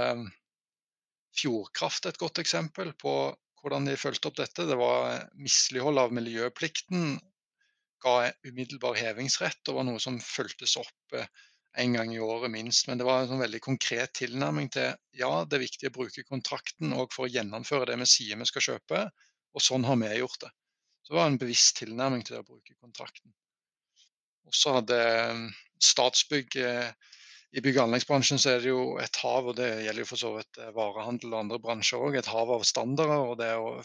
Fjordkraft 1.36 2.08
et 2.10 2.18
godt 2.20 2.40
eksempel 2.42 2.92
på 2.98 3.14
hvordan 3.60 3.86
de 3.86 3.98
fulgte 4.00 4.30
opp 4.30 4.38
dette. 4.40 4.66
Det 4.66 4.78
var 4.78 5.26
mislighold 5.38 6.00
av 6.00 6.14
miljøplikten 6.16 7.18
ga 8.00 8.30
umiddelbar 8.48 8.96
hevingsrett 8.96 9.68
og 9.68 9.80
var 9.80 9.86
noe 9.88 10.00
som 10.02 10.16
fulgtes 10.24 10.76
opp 10.80 11.16
eh, 11.16 11.26
en 11.78 11.96
gang 11.98 12.14
i 12.14 12.20
året 12.24 12.50
minst. 12.52 12.88
Men 12.88 12.98
det 12.98 13.06
var 13.06 13.22
en 13.22 13.30
sånn 13.30 13.42
veldig 13.42 13.60
konkret 13.64 14.14
tilnærming 14.18 14.70
til 14.74 14.94
ja, 15.16 15.32
det 15.44 15.58
er 15.58 15.66
viktig 15.66 15.90
å 15.90 15.96
bruke 15.98 16.26
kontrakten 16.28 16.94
òg 16.96 17.12
for 17.14 17.26
å 17.26 17.32
gjennomføre 17.32 17.90
det 17.90 17.98
vi 18.00 18.08
sier 18.10 18.40
vi 18.40 18.48
skal 18.48 18.66
kjøpe, 18.70 19.04
og 19.54 19.64
sånn 19.64 19.86
har 19.86 20.00
vi 20.00 20.10
gjort 20.16 20.40
det. 20.46 20.50
Så 21.02 21.12
det 21.12 21.20
var 21.20 21.30
en 21.30 21.40
bevisst 21.42 21.76
tilnærming 21.80 22.24
til 22.26 22.40
å 22.40 22.46
bruke 22.46 22.76
kontrakten. 22.78 23.32
Og 24.48 24.56
så 24.56 24.78
hadde 24.80 24.98
eh, 24.98 25.46
Statsbygg 25.80 26.56
eh, 26.60 26.90
i 27.50 27.62
bygg- 27.62 27.80
og 27.80 27.88
anleggsbransjen 27.88 28.38
så 28.38 28.54
er 28.54 28.62
det 28.62 28.70
jo 28.70 28.82
et 29.02 29.16
hav, 29.22 29.48
og 29.50 29.56
det 29.58 29.68
gjelder 29.84 30.04
jo 30.04 30.10
for 30.10 30.22
så 30.22 30.30
vidt 30.36 30.60
eh, 30.60 30.70
varehandel 30.76 31.32
og 31.34 31.40
andre 31.40 31.58
bransjer 31.62 32.04
òg, 32.06 32.18
et 32.18 32.30
hav 32.30 32.52
av 32.54 32.66
standarder. 32.68 33.24
og 33.26 33.38
det 33.40 33.50
å 33.58 33.80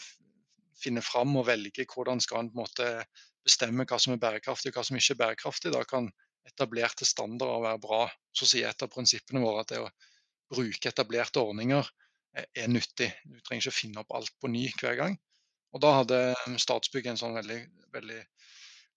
finne 0.76 1.02
fram 1.02 1.34
og 1.40 1.46
velge 1.48 1.86
hvordan 1.88 2.20
skal 2.20 2.44
en 2.44 2.52
måte 2.54 2.86
bestemme 3.46 3.86
hva 3.88 3.98
som 4.02 4.12
er 4.12 4.22
bærekraftig 4.22 4.70
og 4.70 4.78
hva 4.78 4.84
som 4.86 4.98
ikke 4.98 5.14
er 5.16 5.22
bærekraftig. 5.22 5.72
Da 5.74 5.82
kan 5.88 6.10
etablerte 6.46 7.08
standarder 7.08 7.64
være 7.64 7.82
bra. 7.82 8.02
Så 8.36 8.48
sier 8.50 8.70
et 8.70 8.82
av 8.84 8.92
prinsippene 8.92 9.42
våre 9.42 9.64
at 9.64 9.72
det 9.72 9.80
å 9.82 9.90
bruke 10.52 10.92
etablerte 10.92 11.42
ordninger 11.42 11.88
er 12.36 12.68
nyttig. 12.68 13.08
Du 13.24 13.40
trenger 13.40 13.66
ikke 13.66 13.78
finne 13.80 14.02
opp 14.02 14.12
alt 14.14 14.34
på 14.40 14.50
ny 14.52 14.66
hver 14.78 14.98
gang. 14.98 15.16
Og 15.74 15.82
Da 15.82 15.92
hadde 15.98 16.18
Statsbygg 16.60 17.08
en 17.10 17.18
sånn 17.20 17.36
veldig, 17.36 17.58
veldig 17.96 18.20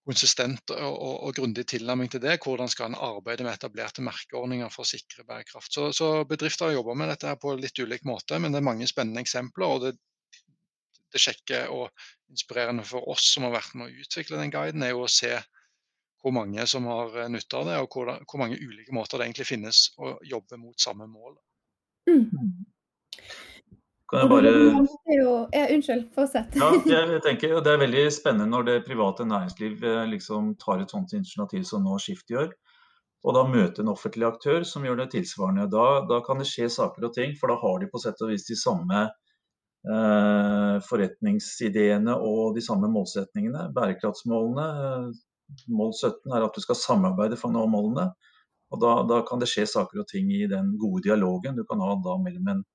konsistent 0.09 0.73
og, 0.73 0.93
og, 0.95 1.15
og, 1.27 1.33
grundig 1.37 1.65
tilnærming 1.69 2.09
til 2.11 2.21
det. 2.23 2.39
Hvordan 2.43 2.71
skal 2.71 2.89
en 2.89 2.99
arbeide 2.99 3.45
med 3.45 3.53
etablerte 3.53 4.03
merkeordninger 4.05 4.71
for 4.73 4.85
å 4.85 4.89
sikre 4.89 5.25
bærekraft. 5.27 5.73
Så, 5.75 5.89
så 5.95 6.09
bedrifter 6.29 6.73
jobba 6.73 6.95
med 6.97 7.11
dette 7.13 7.29
her 7.29 7.37
på 7.41 7.53
litt 7.59 7.77
ulik 7.79 8.07
måte, 8.09 8.39
men 8.41 8.53
det 8.53 8.61
er 8.61 8.69
mange 8.71 8.89
spennende 8.89 9.21
eksempler. 9.25 9.75
og 9.75 9.85
det, 9.85 9.93
det 11.13 11.21
kjekke 11.21 11.63
og 11.73 11.89
inspirerende 12.29 12.85
for 12.85 13.05
oss 13.09 13.31
som 13.33 13.47
har 13.47 13.55
vært 13.57 13.77
med 13.77 13.89
å 13.89 14.03
utvikle 14.03 14.41
den 14.41 14.53
guiden, 14.53 14.85
er 14.85 14.93
jo 14.93 15.05
å 15.05 15.13
se 15.13 15.33
hvor 16.19 16.35
mange 16.35 16.65
som 16.67 16.87
har 16.89 17.15
eh, 17.23 17.29
nytte 17.31 17.59
av 17.59 17.69
det, 17.69 17.77
og 17.79 17.93
hvor, 17.93 18.11
hvor, 18.25 18.41
mange 18.41 18.59
ulike 18.59 18.93
måter 18.95 19.19
det 19.19 19.29
egentlig 19.29 19.47
finnes 19.47 19.85
å 19.97 20.17
jobbe 20.27 20.59
mot 20.59 20.81
samme 20.81 21.07
mål. 21.07 21.37
Mm. 22.09 22.48
Kan 24.09 24.23
jeg 24.23 24.29
bare... 24.31 24.51
Ja, 25.53 25.65
unnskyld, 25.75 26.07
fortsett. 26.15 26.55
ja, 26.57 26.69
jeg 26.89 27.21
tenker 27.27 27.59
Det 27.61 27.73
er 27.75 27.81
veldig 27.83 28.07
spennende 28.13 28.49
når 28.49 28.65
det 28.65 28.77
private 28.87 29.27
næringsliv 29.29 29.85
eh, 29.85 30.01
liksom 30.09 30.55
tar 30.61 30.81
et 30.81 30.93
sånt 30.95 31.13
initiativ 31.13 31.67
som 31.69 31.85
nå 31.85 31.99
Skift 32.01 32.33
gjør. 32.33 32.49
Og 33.27 33.35
da 33.35 33.43
møte 33.45 33.83
en 33.83 33.91
offentlig 33.91 34.25
aktør 34.29 34.63
som 34.65 34.85
gjør 34.87 35.03
det 35.03 35.09
tilsvarende. 35.13 35.67
Da, 35.69 35.85
da, 36.09 36.21
kan 36.25 36.39
det 36.41 36.47
skje 36.49 36.69
saker 36.73 37.09
og 37.09 37.13
ting, 37.17 37.35
for 37.37 37.51
da 37.51 37.59
har 37.61 37.81
de 37.81 37.89
på 37.91 38.01
sett 38.01 38.21
og 38.25 38.31
vis 38.31 38.47
de 38.47 38.57
samme 38.57 39.03
eh, 39.05 40.75
forretningsideene 40.87 42.15
og 42.15 42.55
de 42.57 42.63
samme 42.65 42.89
målsetningene. 42.89 43.67
Bærekraftsmålene, 43.75 44.67
eh, 44.87 45.61
mål 45.75 45.93
17 45.93 46.33
er 46.33 46.47
at 46.47 46.57
du 46.57 46.65
skal 46.65 46.79
samarbeide 46.79 47.37
for 47.37 47.51
å 47.51 47.57
nå 47.59 47.67
målene. 47.75 48.09
Og 48.73 48.81
da, 48.81 48.95
da, 49.09 49.21
kan 49.27 49.41
det 49.41 49.49
skje 49.51 49.67
saker 49.69 50.01
og 50.01 50.09
ting 50.09 50.33
i 50.33 50.47
den 50.49 50.73
gode 50.81 51.05
dialogen 51.05 51.57
du 51.57 51.65
kan 51.69 51.81
ha 51.83 51.93
da 52.05 52.17
mellom 52.21 52.53
en 52.55 52.65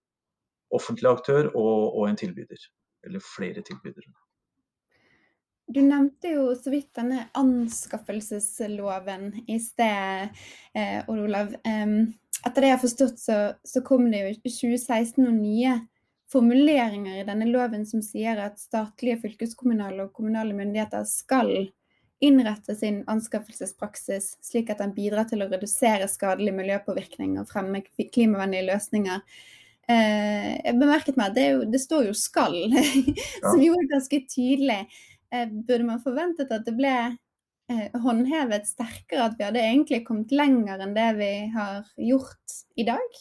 offentlig 0.74 1.10
aktør 1.10 1.50
og, 1.52 1.94
og 1.96 2.08
en 2.08 2.16
tilbyder. 2.20 2.68
Eller 3.04 3.20
flere 3.24 3.62
tilbydere. 3.66 4.12
Du 5.66 5.80
nevnte 5.80 6.28
jo 6.34 6.50
så 6.56 6.70
vidt 6.72 6.90
denne 6.96 7.22
anskaffelsesloven 7.40 9.30
i 9.48 9.56
sted, 9.62 10.34
eh, 10.76 11.00
Olav. 11.08 11.54
Etter 11.64 12.60
det 12.60 12.68
jeg 12.68 12.76
har 12.76 12.82
forstått, 12.82 13.18
så, 13.20 13.38
så, 13.64 13.80
kom 13.86 14.10
det 14.12 14.20
jo 14.20 14.32
i 14.34 14.36
2016 14.42 15.22
noen 15.24 15.40
nye 15.40 15.78
formuleringer 16.32 17.22
i 17.22 17.24
denne 17.28 17.48
loven 17.48 17.86
som 17.88 18.02
sier 18.04 18.40
at 18.42 18.60
statlige, 18.60 19.22
fylkeskommunale 19.22 20.04
og 20.04 20.12
kommunale 20.16 20.56
myndigheter 20.56 21.06
skal 21.08 21.54
innrette 22.24 22.74
sin 22.76 23.02
anskaffelsespraksis 23.10 24.34
slik 24.44 24.70
at 24.72 24.80
den 24.80 24.94
bidrar 24.96 25.28
til 25.28 25.44
å 25.44 25.48
redusere 25.50 26.08
skadelig 26.10 26.54
miljøpåvirkning 26.56 27.38
og 27.40 27.48
fremme 27.50 27.82
klimavennlige 27.86 28.68
løsninger. 28.68 29.24
Eh, 29.90 30.50
jeg 30.64 30.78
bemerket 30.80 31.18
meg 31.20 31.32
at 31.32 31.36
det, 31.36 31.48
det 31.72 31.80
står 31.82 32.08
jo 32.08 32.14
'skal', 32.16 32.72
som 33.50 33.60
jo 33.60 33.74
er 33.76 33.90
ganske 33.90 34.20
tydelig. 34.30 34.80
Eh, 35.34 35.46
burde 35.50 35.84
man 35.84 36.02
forventet 36.04 36.52
at 36.54 36.64
det 36.64 36.76
ble 36.78 36.94
eh, 37.70 37.86
håndhevet 38.04 38.68
sterkere, 38.68 39.28
at 39.28 39.38
vi 39.38 39.44
hadde 39.44 39.62
egentlig 39.62 40.04
kommet 40.06 40.32
lenger 40.32 40.80
enn 40.80 40.96
det 40.96 41.10
vi 41.18 41.32
har 41.54 41.84
gjort 42.00 42.60
i 42.80 42.86
dag? 42.88 43.18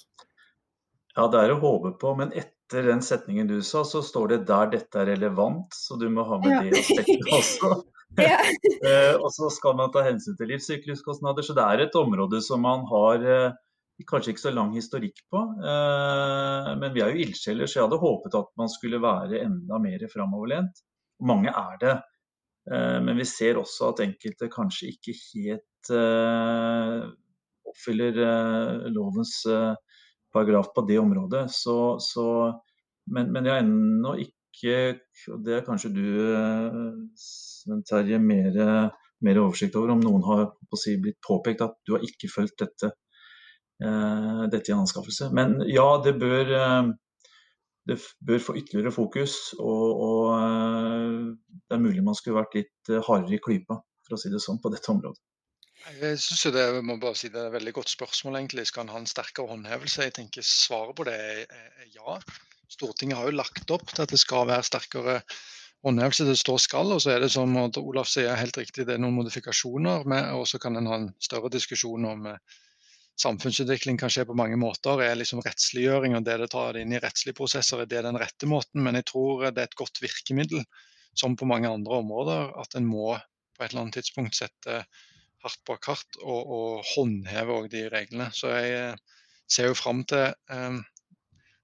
Ja, 1.17 1.27
det 1.27 1.41
er 1.41 1.53
å 1.53 1.61
håpe 1.61 1.93
på, 2.01 2.13
men 2.17 2.33
etter 2.33 2.87
den 2.87 3.03
setningen 3.05 3.49
du 3.49 3.59
sa, 3.61 3.83
så 3.85 4.01
står 4.01 4.31
det 4.31 4.45
'der 4.47 4.71
dette 4.77 5.03
er 5.03 5.11
relevant', 5.13 5.75
så 5.75 5.99
du 5.99 6.07
må 6.09 6.23
ha 6.23 6.39
med 6.39 6.51
ja. 6.51 6.61
det 6.63 6.79
aspektet 6.79 7.27
også. 7.39 7.75
eh, 8.21 9.15
og 9.17 9.29
så 9.33 9.49
skal 9.49 9.75
man 9.77 9.91
ta 9.93 10.03
hensyn 10.05 10.37
til 10.37 10.51
livssykluskostnader, 10.53 11.41
så 11.41 11.55
det 11.57 11.63
er 11.65 11.85
et 11.85 11.95
område 11.97 12.41
som 12.45 12.61
man 12.61 12.85
har 12.89 13.23
eh, 13.25 13.55
kanskje 14.09 14.33
ikke 14.33 14.43
så 14.45 14.53
lang 14.53 14.73
historikk 14.75 15.21
på. 15.31 15.41
Eh, 15.71 16.69
men 16.79 16.93
vi 16.95 17.03
er 17.03 17.13
jo 17.13 17.25
ildsjeler, 17.25 17.69
så 17.69 17.79
jeg 17.79 17.87
hadde 17.87 18.01
håpet 18.01 18.37
at 18.39 18.49
man 18.59 18.71
skulle 18.71 19.01
være 19.03 19.41
enda 19.43 19.79
mer 19.83 20.05
framoverlent. 20.11 20.83
Mange 21.27 21.53
er 21.53 21.79
det. 21.81 21.95
Eh, 22.71 22.99
men 23.05 23.19
vi 23.19 23.27
ser 23.29 23.59
også 23.61 23.91
at 23.91 24.03
enkelte 24.05 24.51
kanskje 24.53 24.93
ikke 24.93 25.15
helt 25.33 25.91
uh, 25.91 27.09
oppfyller 27.67 28.15
lovens 28.93 29.33
paragraf 30.33 30.69
på 30.75 30.85
det 30.87 30.99
området. 31.01 31.47
Så, 31.51 31.77
så, 31.99 32.25
men, 33.11 33.31
men, 33.33 33.45
jeg 33.45 33.57
har 33.57 33.65
ennå 33.65 34.15
ikke, 34.23 34.77
og 35.33 35.43
det 35.43 35.57
er 35.57 35.65
kanskje 35.67 35.91
du 35.95 36.05
Terje, 37.89 38.19
mer, 38.19 38.57
mer, 39.23 39.39
oversikt 39.39 39.75
over, 39.79 39.93
om 39.93 40.01
noen 40.03 40.23
har 40.27 40.45
si, 40.79 40.97
blitt 41.01 41.19
påpekt 41.23 41.63
at 41.63 41.77
du 41.87 41.95
har 41.95 42.03
ikke 42.05 42.31
fulgt 42.31 42.59
dette, 42.59 42.91
dette 43.79 44.69
i 44.69 44.75
anskaffelse. 44.75 45.31
Men 45.35 45.57
ja, 45.67 45.85
det 46.05 46.13
bør 46.21 46.51
det 47.87 47.99
bør 48.19 48.39
få 48.39 48.55
ytterligere 48.59 48.91
fokus. 48.95 49.35
Og, 49.59 50.01
og, 50.07 50.25
eh, 50.39 51.35
det 51.51 51.77
er 51.77 51.83
mulig 51.83 52.03
man 52.03 52.17
skulle 52.17 52.39
vært 52.39 52.57
litt 52.59 52.91
eh, 52.91 53.03
hardere 53.03 53.37
i 53.37 53.43
klypa, 53.43 53.79
for 54.07 54.15
å 54.15 54.19
si 54.21 54.31
det 54.31 54.41
sånn, 54.43 54.61
på 54.63 54.71
dette 54.73 54.91
området. 54.93 55.19
Jeg 55.99 56.19
synes 56.23 56.55
det, 56.55 56.63
må 56.87 56.95
bare 57.01 57.19
si 57.19 57.27
det 57.27 57.41
er 57.41 57.49
et 57.49 57.57
veldig 57.57 57.73
godt 57.75 57.91
spørsmål. 57.91 58.37
egentlig. 58.39 58.69
Skal 58.69 58.85
en 58.85 58.93
ha 58.93 59.01
en 59.01 59.09
sterkere 59.09 59.51
håndhevelse? 59.51 60.05
Jeg 60.07 60.15
tenker 60.15 60.45
Svaret 60.47 60.95
på 60.95 61.07
det 61.09 61.17
er, 61.19 61.65
ja. 61.91 62.19
Stortinget 62.71 63.19
har 63.19 63.27
jo 63.27 63.35
lagt 63.35 63.73
opp 63.75 63.91
til 63.91 64.05
at 64.05 64.13
det 64.13 64.21
skal 64.21 64.47
være 64.47 64.63
sterkere 64.63 65.17
håndhevelse. 65.83 66.29
Det 66.29 66.37
står 66.39 66.61
skal, 66.63 66.95
og 66.95 67.03
så 67.03 67.11
er 67.11 67.25
det 67.25 67.33
som 67.35 67.51
Olaf 67.59 68.07
sier 68.07 68.39
helt 68.39 68.57
riktig, 68.57 68.87
det 68.87 68.95
er 68.95 69.03
noen 69.03 69.19
modifikasjoner. 69.19 70.07
Og 70.39 70.47
så 70.47 70.61
kan 70.63 70.79
en 70.79 70.87
ha 70.87 71.01
en 71.01 71.09
større 71.19 71.51
diskusjon 71.51 72.07
om 72.13 72.31
eh, 72.31 72.39
samfunnsutvikling 73.21 73.99
kan 74.01 74.11
skje 74.11 74.25
på 74.29 74.35
mange 74.37 74.57
måter. 74.59 75.01
Er 75.03 75.17
liksom 75.19 75.43
rettsliggjøring 75.45 76.17
og 76.17 76.25
det 76.25 76.39
det 76.41 76.49
tar 76.53 76.79
inn 76.79 76.93
i 76.95 77.01
rettslige 77.01 77.37
prosesser, 77.37 77.83
er 77.83 77.89
det 77.89 78.03
den 78.05 78.19
rette 78.19 78.49
måten? 78.49 78.83
Men 78.85 78.97
jeg 78.99 79.09
tror 79.11 79.45
det 79.49 79.61
er 79.61 79.69
et 79.69 79.79
godt 79.79 80.01
virkemiddel, 80.03 80.63
som 81.17 81.37
på 81.37 81.47
mange 81.49 81.69
andre 81.69 82.01
områder, 82.01 82.53
at 82.61 82.77
en 82.79 82.89
må 82.89 83.13
på 83.53 83.61
et 83.61 83.69
eller 83.69 83.85
annet 83.85 83.99
tidspunkt 83.99 84.37
sette 84.37 84.81
hardt 85.43 85.61
bak 85.67 85.91
hardt 85.91 86.17
og, 86.23 86.41
og 86.41 86.87
håndheve 86.93 87.59
de 87.71 87.85
reglene. 87.91 88.29
Så 88.33 88.49
jeg 88.55 88.73
eh, 88.79 89.21
ser 89.51 89.69
jo 89.69 89.77
fram 89.77 90.01
til 90.09 90.31
um, 90.49 90.79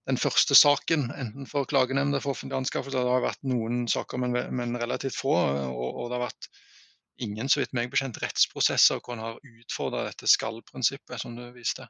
den 0.09 0.19
første 0.19 0.57
saken, 0.57 1.09
enten 1.15 1.47
for 1.49 1.67
klagenemnda 1.69 2.21
for 2.21 2.35
offentlige 2.35 2.59
anskaffelser. 2.63 3.05
Det 3.05 3.13
har 3.13 3.25
vært 3.25 3.47
noen 3.47 3.83
saker, 3.89 4.21
men, 4.21 4.38
men 4.57 4.77
relativt 4.81 5.17
få. 5.17 5.35
Og, 5.69 5.88
og, 5.89 6.09
det 6.09 6.17
har 6.17 6.25
vært 6.27 6.49
ingen 7.23 7.49
så 7.51 7.62
vidt 7.62 7.75
meg 7.77 7.91
bekjent, 7.91 8.19
rettsprosesser 8.23 9.01
hvor 9.03 9.15
en 9.15 9.25
har 9.25 9.39
utfordra 9.43 10.05
dette 10.08 10.29
skal-prinsippet, 10.29 11.19
som 11.21 11.36
du 11.38 11.45
viste. 11.55 11.88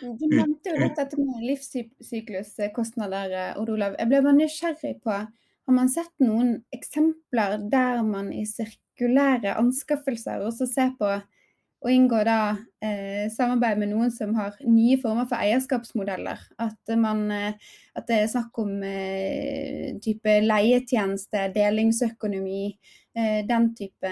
Du 0.00 0.26
nevnte 0.28 0.74
jo 0.74 0.80
dette 0.82 1.18
med 1.18 1.44
livssykluskostnader, 1.48 3.54
Odd 3.58 3.72
Olav. 3.74 3.96
Jeg 3.98 4.10
ble 4.10 4.22
bare 4.24 4.38
nysgjerrig 4.38 4.96
på, 5.04 5.20
har 5.64 5.74
man 5.74 5.90
sett 5.90 6.12
noen 6.22 6.58
eksempler 6.74 7.58
der 7.72 8.02
man 8.06 8.32
i 8.34 8.44
sirkulære 8.48 9.56
anskaffelser 9.60 10.44
også 10.44 10.68
ser 10.70 10.92
på 10.98 11.14
å 11.84 11.92
inngå 11.92 12.22
da 12.24 12.56
eh, 12.80 13.26
samarbeid 13.32 13.78
med 13.80 13.90
noen 13.90 14.12
som 14.12 14.32
har 14.38 14.54
nye 14.64 14.96
former 15.02 15.26
for 15.28 15.36
eierskapsmodeller. 15.36 16.40
At, 16.60 16.80
man, 16.96 17.30
eh, 17.32 17.52
at 17.96 18.08
det 18.08 18.22
er 18.22 18.32
snakk 18.32 18.58
om 18.62 18.82
eh, 18.88 19.96
type 20.04 20.40
leietjeneste, 20.46 21.50
delingsøkonomi, 21.56 22.72
Eh, 22.72 23.03
den 23.14 23.68
type 23.78 24.10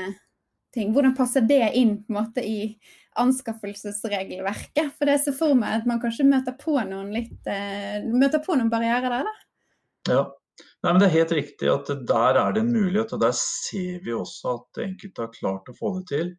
ting. 0.73 0.93
Hvordan 0.95 1.15
passer 1.17 1.45
det 1.47 1.73
inn 1.79 1.97
på 2.03 2.13
en 2.13 2.19
måte 2.19 2.45
i 2.47 2.75
anskaffelsesregelverket? 3.21 4.95
For 4.97 5.09
det 5.09 5.19
ser 5.23 5.37
for 5.37 5.59
meg 5.59 5.81
at 5.81 5.89
man 5.89 6.01
kanskje 6.03 6.29
møter 6.29 6.57
på 6.59 6.79
noen 6.89 7.13
litt 7.15 7.51
eh, 7.51 8.05
møter 8.07 8.43
på 8.45 8.57
noen 8.57 8.73
barrierer 8.73 9.11
der, 9.13 9.29
da? 9.29 9.35
Ja. 10.13 10.23
Nei, 10.83 10.93
Det 10.99 11.07
er 11.07 11.17
helt 11.17 11.35
riktig 11.37 11.69
at 11.73 11.91
der 12.07 12.39
er 12.39 12.55
det 12.55 12.63
en 12.65 12.73
mulighet, 12.75 13.15
og 13.15 13.23
der 13.23 13.35
ser 13.39 14.03
vi 14.05 14.15
også 14.15 14.57
at 14.59 14.83
enkelte 14.85 15.25
har 15.25 15.35
klart 15.35 15.71
å 15.71 15.77
få 15.77 15.95
det 15.99 16.05
til. 16.11 16.33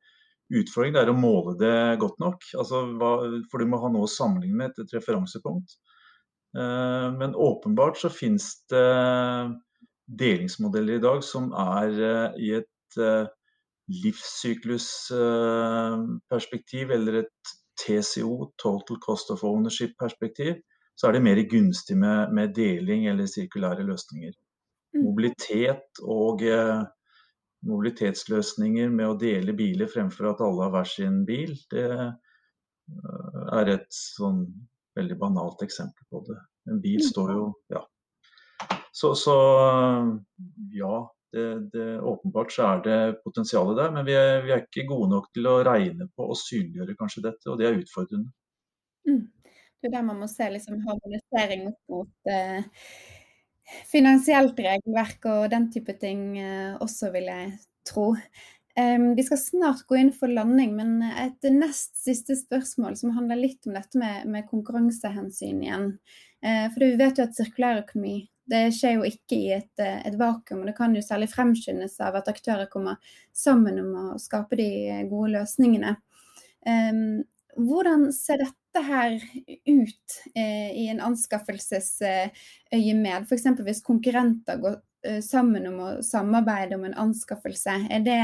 Utfordringen 0.53 0.99
er 1.01 1.09
å 1.09 1.17
måle 1.17 1.55
det 1.57 1.77
godt 2.01 2.19
nok, 2.21 2.45
altså, 2.59 2.83
for 3.49 3.63
du 3.63 3.69
må 3.69 3.79
ha 3.81 3.89
noe 3.89 4.05
å 4.05 4.11
sammenligne 4.11 4.59
med, 4.59 4.77
et 4.77 4.93
referansepunkt. 4.93 5.77
Eh, 6.53 7.07
men 7.17 7.33
åpenbart 7.33 7.97
så 8.03 8.11
finnes 8.13 8.51
det 8.71 8.83
delingsmodeller 10.19 10.93
i 10.97 11.03
dag 11.03 11.23
som 11.25 11.51
er 11.57 11.89
eh, 12.09 12.35
i 12.41 12.51
et 12.59 12.97
eh, 13.01 13.25
livssyklusperspektiv 14.03 16.91
eller 16.95 17.13
et 17.23 17.41
TCO, 17.83 18.33
Total 18.61 18.97
Cost 19.03 19.27
of 19.33 19.43
Ownership-perspektiv, 19.47 20.53
så 20.95 21.03
er 21.07 21.11
det 21.15 21.25
mer 21.25 21.39
gunstig 21.49 21.97
med, 21.97 22.33
med 22.33 22.55
deling 22.55 23.07
eller 23.09 23.25
sirkulære 23.27 23.83
løsninger. 23.87 24.33
Mm. 24.93 25.03
Mobilitet 25.07 25.89
og 26.03 26.41
eh, 26.45 26.81
mobilitetsløsninger 27.67 28.89
med 28.93 29.07
å 29.09 29.19
dele 29.19 29.53
biler 29.57 29.87
fremfor 29.91 30.25
at 30.33 30.41
alle 30.45 30.63
har 30.65 30.71
hver 30.75 30.89
sin 30.89 31.25
bil, 31.27 31.51
det 31.71 31.85
er 33.55 33.65
et 33.71 33.91
sånn 33.95 34.41
veldig 34.97 35.17
banalt 35.17 35.63
eksempel 35.65 36.05
på 36.11 36.17
det. 36.27 36.39
En 36.69 36.81
bil 36.83 37.01
mm. 37.01 37.07
står 37.07 37.29
jo 37.33 37.45
ja, 37.73 37.81
så, 38.93 39.15
så 39.17 39.35
ja, 40.77 40.97
det, 41.33 41.45
det, 41.73 42.01
åpenbart 42.01 42.51
så 42.53 42.67
er 42.67 42.83
det 42.85 42.99
potensialet 43.25 43.79
der. 43.79 43.91
Men 43.95 44.05
vi 44.05 44.15
er, 44.17 44.43
vi 44.45 44.53
er, 44.53 44.65
ikke 44.67 44.87
gode 44.91 45.09
nok 45.15 45.31
til 45.33 45.49
å 45.49 45.57
regne 45.65 46.07
på 46.13 46.29
og 46.29 46.37
synliggjøre 46.37 46.97
kanskje 46.99 47.25
dette, 47.25 47.49
og 47.49 47.57
det 47.59 47.69
er 47.69 47.79
utfordrende. 47.81 48.29
Mm. 49.09 49.25
Det 49.81 49.89
er 49.89 49.95
der 49.97 50.07
man 50.07 50.21
må 50.21 50.29
se 50.31 50.47
liksom, 50.53 50.79
harmonisering 50.85 51.65
opp 51.73 51.79
mot 51.91 52.31
eh, 52.31 52.63
finansielt 53.89 54.59
regelverk 54.63 55.25
og 55.27 55.47
den 55.51 55.67
type 55.73 55.97
ting 55.99 56.37
eh, 56.39 56.75
også, 56.77 57.09
vil 57.15 57.31
jeg 57.33 57.55
tro. 57.89 58.11
Um, 58.73 59.11
vi 59.13 59.21
skal 59.25 59.37
snart 59.37 59.83
gå 59.85 59.99
inn 59.99 60.13
for 60.15 60.31
landing, 60.33 60.71
men 60.77 61.01
et 61.03 61.45
nest 61.53 61.97
siste 61.99 62.33
spørsmål 62.39 62.95
som 62.97 63.11
handler 63.13 63.37
litt 63.37 63.67
om 63.69 63.75
dette 63.77 63.99
med, 64.01 64.23
med 64.33 64.47
konkurransehensyn 64.49 65.59
igjen. 65.65 65.89
Uh, 66.41 66.69
for 66.73 66.81
vi 66.85 66.95
vet 66.97 67.19
jo 67.19 67.27
at 67.27 67.37
sirkulærøkonomi 67.37 68.15
det 68.49 68.63
skjer 68.75 68.97
jo 68.97 69.03
ikke 69.07 69.37
i 69.37 69.51
et, 69.55 69.79
eh, 69.79 70.01
et, 70.07 70.15
vakuum. 70.19 70.61
og 70.61 70.67
Det 70.69 70.77
kan 70.77 70.95
jo 70.95 71.01
særlig 71.01 71.29
fremskyndes 71.31 71.99
av 72.03 72.15
at 72.19 72.31
aktører 72.31 72.67
kommer 72.71 72.95
sammen 73.31 73.79
om 73.79 73.95
å 73.95 74.19
skape 74.21 74.55
de 74.59 74.69
gode 75.11 75.31
løsningene. 75.37 75.95
Um, 76.63 77.23
hvordan 77.59 78.07
ser 78.15 78.37
dette 78.41 78.81
her 78.87 79.11
ut 79.67 80.15
eh, 80.35 80.71
i 80.73 80.87
en 80.91 81.01
anskaffelsesøyemed? 81.05 83.23
F.eks. 83.27 83.43
hvis 83.67 83.81
konkurrenter 83.85 84.57
går 84.63 84.75
eh, 85.07 85.21
sammen 85.25 85.67
om 85.69 85.79
å 85.83 85.89
samarbeide 86.05 86.75
om 86.79 86.85
en 86.87 86.99
anskaffelse. 87.05 87.73
Er 87.93 88.01
det, 88.05 88.23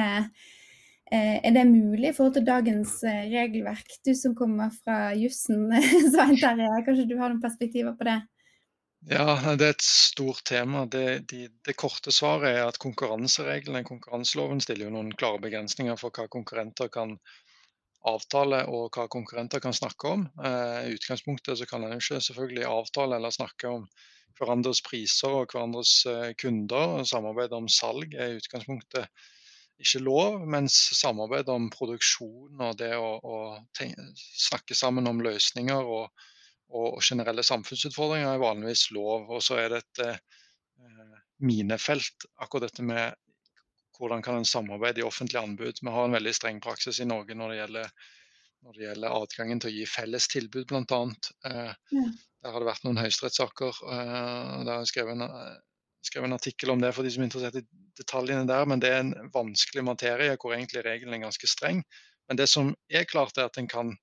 eh, 1.11 1.37
er 1.43 1.51
det 1.55 1.65
mulig 1.69 2.07
i 2.09 2.15
forhold 2.15 2.35
til 2.39 2.49
dagens 2.49 2.91
eh, 3.03 3.29
regelverk? 3.29 3.89
Du 4.05 4.13
som 4.17 4.35
kommer 4.35 4.69
fra 4.81 4.97
jussen, 5.15 5.61
Svein 6.13 6.37
Terje, 6.39 6.85
kanskje 6.87 7.09
du 7.11 7.17
har 7.19 7.29
noen 7.29 7.43
perspektiver 7.43 7.93
på 7.99 8.03
det? 8.09 8.19
Ja, 9.09 9.55
det 9.57 9.65
er 9.65 9.71
et 9.73 9.81
stort 9.85 10.43
tema. 10.45 10.83
Det, 10.85 11.23
de, 11.31 11.47
det 11.65 11.73
korte 11.81 12.11
svaret 12.13 12.51
er 12.51 12.67
at 12.67 12.77
konkurransereglene, 12.81 13.81
konkurranseloven, 13.87 14.61
stiller 14.61 14.85
jo 14.85 14.93
noen 14.93 15.09
klare 15.17 15.41
begrensninger 15.41 15.97
for 15.97 16.13
hva 16.13 16.27
konkurrenter 16.29 16.91
kan 16.93 17.15
avtale 18.09 18.61
og 18.69 18.93
hva 18.93 19.07
konkurrenter 19.09 19.63
kan 19.63 19.73
snakke 19.73 20.13
om. 20.13 20.27
Eh, 20.37 20.91
I 20.91 20.93
utgangspunktet 20.99 21.57
så 21.57 21.65
kan 21.69 21.87
en 21.87 21.97
ikke 21.97 22.21
selvfølgelig 22.21 22.69
avtale 22.69 23.17
eller 23.17 23.33
snakke 23.33 23.73
om 23.79 23.89
hverandres 24.37 24.83
priser 24.85 25.41
og 25.41 25.49
hverandres 25.49 25.95
kunder. 26.39 27.01
Samarbeid 27.09 27.57
om 27.57 27.67
salg 27.67 28.13
er 28.13 28.35
i 28.35 28.39
utgangspunktet 28.43 29.09
ikke 29.79 30.03
lov, 30.03 30.41
mens 30.45 30.75
samarbeid 30.99 31.49
om 31.49 31.69
produksjon 31.73 32.61
og 32.61 32.77
det 32.77 32.91
å, 32.99 33.13
å 33.17 33.37
tenke, 33.77 34.05
snakke 34.37 34.77
sammen 34.77 35.09
om 35.09 35.21
løsninger 35.23 35.87
og, 35.97 36.27
og, 36.69 36.99
generelle 37.03 37.43
samfunnsutfordringer 37.45 38.33
er 38.33 38.43
vanligvis 38.43 38.89
lov. 38.95 39.29
Og 39.31 39.41
så 39.43 39.59
er 39.63 39.73
det 39.73 39.81
et 39.83 40.03
eh, 40.05 41.17
minefelt, 41.45 42.27
akkurat 42.43 42.69
dette 42.69 42.85
med 42.85 43.17
hvordan 43.99 44.23
kan 44.23 44.39
en 44.39 44.47
samarbeide 44.47 45.01
i 45.01 45.07
offentlige 45.07 45.41
anbud. 45.41 45.81
Vi 45.81 45.91
har 45.91 46.07
en 46.07 46.15
veldig 46.15 46.33
streng 46.35 46.61
praksis 46.63 47.01
i 47.03 47.07
Norge 47.09 47.35
når 47.35 47.51
det 47.51 47.57
gjelder, 47.59 47.89
når 48.63 48.77
det 48.77 48.85
gjelder 48.85 49.15
adgangen 49.17 49.59
til 49.59 49.71
å 49.71 49.75
gi 49.75 49.87
felles 49.91 50.29
tilbud, 50.31 50.69
bl.a. 50.69 51.01
Eh, 51.49 51.73
ja. 51.97 52.05
Der 52.39 52.53
har 52.55 52.63
det 52.63 52.69
vært 52.69 52.85
noen 52.87 53.01
høyesterettssaker. 53.01 53.81
Eh, 53.95 54.53
der 54.63 54.71
har 54.71 54.85
jeg 54.85 54.93
skrevet 54.93 55.17
en, 55.17 55.25
skrevet 56.05 56.29
en 56.29 56.37
artikkel 56.37 56.71
om 56.71 56.83
det 56.83 56.93
for 56.95 57.03
de 57.03 57.11
som 57.11 57.25
er 57.25 57.31
interessert 57.31 57.59
i 57.59 57.65
detaljene 57.99 58.47
der, 58.47 58.69
men 58.69 58.79
det 58.79 58.93
er 58.93 59.01
en 59.03 59.33
vanskelig 59.33 59.83
materie 59.83 60.37
hvor 60.39 60.55
egentlig 60.55 60.85
regelen 60.85 61.17
er 61.17 61.25
ganske 61.25 61.49
streng. 61.51 61.83
Men 62.29 62.39
det 62.39 62.47
som 62.51 62.71
er 62.93 63.09
klart, 63.09 63.37
er 63.37 63.49
at 63.49 63.57
en 63.59 63.67
kan 63.67 63.95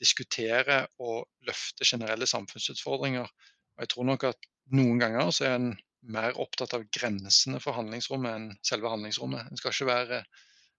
diskutere 0.00 0.86
og 1.02 1.26
løfte 1.46 1.86
generelle 1.86 2.26
samfunnsutfordringer. 2.26 3.26
Og 3.76 3.84
jeg 3.84 3.92
tror 3.92 4.08
nok 4.08 4.28
at 4.32 4.48
noen 4.72 5.00
ganger 5.02 5.32
så 5.34 5.48
er 5.48 5.58
en 5.58 5.72
mer 6.02 6.38
opptatt 6.42 6.74
av 6.74 6.86
grensene 6.94 7.60
for 7.62 7.76
handlingsrommet 7.78 8.34
enn 8.34 8.48
selve 8.66 8.90
handlingsrommet. 8.90 9.50
En 9.50 9.60
skal 9.60 9.74
ikke 9.74 9.90
være 9.90 10.22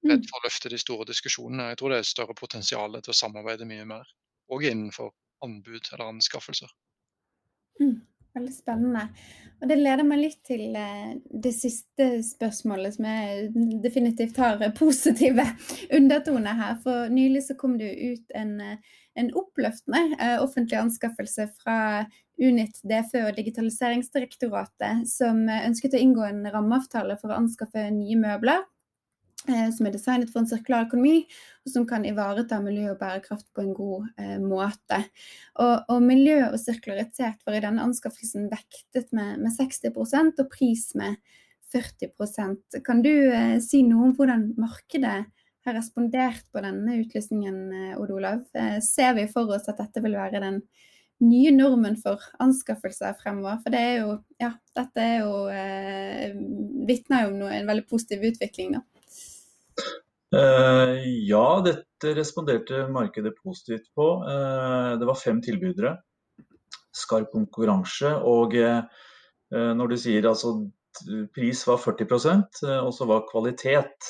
redd 0.04 0.24
mm. 0.26 0.30
for 0.30 0.40
å 0.40 0.46
løfte 0.48 0.72
de 0.74 0.80
store 0.82 1.08
diskusjonene. 1.10 1.70
Jeg 1.72 1.80
tror 1.80 1.94
det 1.94 2.02
er 2.02 2.10
større 2.10 2.36
potensial 2.38 2.98
til 3.00 3.14
å 3.14 3.18
samarbeide 3.18 3.68
mye 3.70 3.86
mer, 3.88 4.10
òg 4.52 4.68
innenfor 4.68 5.14
anbud 5.44 5.94
eller 5.94 6.10
anskaffelser. 6.10 6.72
Mm. 7.82 8.02
Veldig 8.34 8.54
spennende. 8.56 9.08
Og 9.62 9.70
det 9.70 9.78
leder 9.78 10.04
meg 10.08 10.20
litt 10.24 10.40
til 10.48 10.74
eh, 10.76 11.14
det 11.44 11.54
siste 11.56 12.08
spørsmålet, 12.26 12.96
som 12.96 13.06
jeg 13.08 13.78
definitivt 13.84 14.40
har 14.42 14.64
positive 14.78 15.46
undertoner 16.00 16.58
her. 16.58 16.76
For 16.84 17.14
nylig 17.14 17.46
så 17.48 17.58
kom 17.60 17.78
det 17.80 17.94
ut 17.94 18.36
en, 18.36 18.58
en 19.16 19.32
oppløftende 19.40 20.18
eh, 20.18 20.36
offentlig 20.42 20.82
anskaffelse 20.82 21.48
fra 21.62 21.78
Unit 22.42 22.82
DFØ 22.82 23.28
og 23.30 23.38
Digitaliseringsdirektoratet, 23.38 25.06
som 25.08 25.46
ønsket 25.46 25.94
å 25.94 26.02
inngå 26.02 26.26
en 26.26 26.44
rammeavtale 26.50 27.20
for 27.22 27.32
å 27.32 27.38
anskaffe 27.44 27.86
nye 27.94 28.18
møbler 28.20 28.66
Eh, 28.66 28.73
som 29.44 29.88
er 29.88 29.94
designet 29.96 30.32
for 30.32 30.42
en 30.42 30.48
sirkulær 30.48 30.88
økonomi, 30.88 31.26
og 31.64 31.72
som 31.72 31.86
kan 31.88 32.06
ivareta 32.08 32.60
miljø 32.64 32.94
og 32.94 33.00
bærekraft 33.02 33.50
på 33.56 33.64
en 33.64 33.74
god 33.76 34.10
eh, 34.20 34.40
måte. 34.40 35.00
Og, 35.60 35.76
og, 35.90 36.00
miljø 36.04 36.40
og 36.50 36.60
sirkularitet 36.62 37.44
var 37.46 37.58
i 37.58 37.64
denne 37.64 37.84
anskaffelsen 37.84 38.50
vektet 38.52 39.12
med, 39.16 39.40
med 39.44 39.56
60% 39.58 40.44
og 40.44 40.52
pris 40.52 40.90
med 41.00 41.20
40% 41.74 42.84
Kan 42.86 43.02
du 43.02 43.12
eh, 43.12 43.58
si 43.64 43.82
noe 43.88 44.10
om 44.10 44.18
hvordan 44.18 44.52
markedet 44.62 45.24
har 45.64 45.78
respondert 45.78 46.44
på 46.52 46.62
denne 46.64 47.00
utlysningen, 47.02 47.60
eh, 47.74 48.00
Odd 48.00 48.12
Olav? 48.14 48.44
Eh, 48.54 48.80
ser 48.84 49.16
vi 49.18 49.28
for 49.32 49.50
oss 49.56 49.70
at 49.72 49.80
dette 49.82 50.04
vil 50.04 50.18
være 50.20 50.44
den 50.44 50.62
nye 51.24 51.54
normen 51.56 51.96
for 52.00 52.22
anskaffelser 52.44 53.16
fremover? 53.22 53.62
For 53.64 53.74
det 53.74 53.84
er 53.88 53.96
jo, 54.04 54.18
ja, 54.44 54.52
dette 54.76 55.06
er 55.08 55.20
jo, 55.24 55.36
eh, 55.48 56.36
vitner 56.90 57.26
jo 57.26 57.34
om 57.34 57.40
noe, 57.42 57.54
en 57.56 57.70
veldig 57.70 57.88
positiv 57.90 58.28
utvikling. 58.34 58.78
da. 58.78 58.84
Eh, 60.34 60.94
ja, 61.30 61.48
dette 61.62 62.14
responderte 62.18 62.88
markedet 62.90 63.36
positivt 63.38 63.92
på. 63.96 64.08
Eh, 64.26 64.94
det 65.00 65.06
var 65.10 65.20
fem 65.20 65.42
tilbydere. 65.46 65.98
Skarp 66.94 67.34
konkurranse. 67.36 68.16
Og 68.30 68.56
eh, 68.58 68.82
når 69.52 69.94
du 69.94 69.98
sier 70.02 70.30
altså 70.30 70.56
pris 71.34 71.62
var 71.66 71.80
40 71.82 72.06
og 72.86 72.92
så 72.94 73.06
var 73.10 73.24
kvalitet 73.26 74.10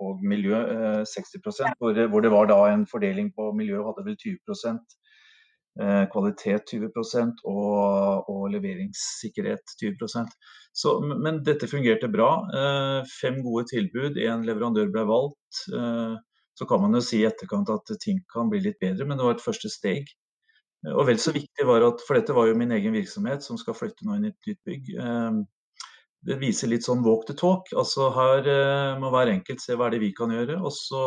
og 0.00 0.20
miljø 0.22 0.60
60 1.02 1.42
hvor, 1.80 2.22
det 2.22 2.30
var 2.30 2.46
da 2.46 2.58
en 2.70 2.84
fordeling 2.86 3.32
på 3.34 3.48
miljø 3.58 3.82
hadde 3.82 4.04
vel 4.06 4.14
20 4.14 4.38
Eh, 4.54 4.99
kvalitet 6.12 6.72
20% 6.72 7.44
og, 7.48 8.26
og 8.28 8.48
leveringssikkerhet 8.52 9.76
20% 9.80 10.32
så, 10.72 11.00
Men 11.00 11.42
dette 11.44 11.68
fungerte 11.70 12.08
bra. 12.08 12.30
Eh, 12.54 13.06
fem 13.20 13.40
gode 13.42 13.66
tilbud, 13.72 14.18
én 14.22 14.46
leverandør 14.46 14.90
ble 14.94 15.04
valgt. 15.08 15.62
Eh, 15.74 16.16
så 16.54 16.66
kan 16.68 16.82
man 16.82 16.94
jo 16.94 17.02
si 17.04 17.22
i 17.22 17.28
etterkant 17.28 17.70
at 17.72 17.94
ting 18.02 18.20
kan 18.32 18.50
bli 18.52 18.60
litt 18.62 18.78
bedre, 18.82 19.06
men 19.08 19.18
det 19.18 19.26
var 19.26 19.38
et 19.38 19.44
første 19.44 19.70
steg. 19.72 20.10
Og 20.90 21.04
vel 21.08 21.18
så 21.20 21.32
viktig 21.36 21.64
var 21.68 21.84
at, 21.84 22.02
For 22.06 22.16
dette 22.16 22.36
var 22.36 22.48
jo 22.48 22.56
min 22.56 22.72
egen 22.72 22.94
virksomhet 22.96 23.44
som 23.44 23.58
skal 23.60 23.76
flytte 23.76 24.06
nå 24.06 24.16
inn 24.16 24.28
i 24.28 24.30
et 24.30 24.48
nytt 24.48 24.60
bygg. 24.68 24.92
Det 26.28 26.36
viser 26.40 26.68
litt 26.68 26.84
sånn 26.84 27.04
walk 27.04 27.26
the 27.28 27.36
talk. 27.36 27.68
altså 27.76 28.08
Her 28.16 28.48
må 29.00 29.10
hver 29.12 29.32
enkelt 29.32 29.60
se 29.60 29.76
hva 29.76 29.88
er 29.88 29.96
det 29.96 30.02
vi 30.04 30.12
kan 30.16 30.32
gjøre, 30.32 30.56
og 30.60 30.72
så, 30.76 31.04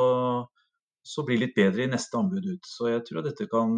så 1.01 1.25
bli 1.25 1.39
litt 1.41 1.55
bedre 1.57 1.85
i 1.85 1.89
neste 1.89 2.17
anbud 2.17 2.45
ut. 2.49 2.69
Så 2.69 2.91
jeg 2.93 3.05
tror 3.09 3.25
dette 3.25 3.49
kan 3.49 3.77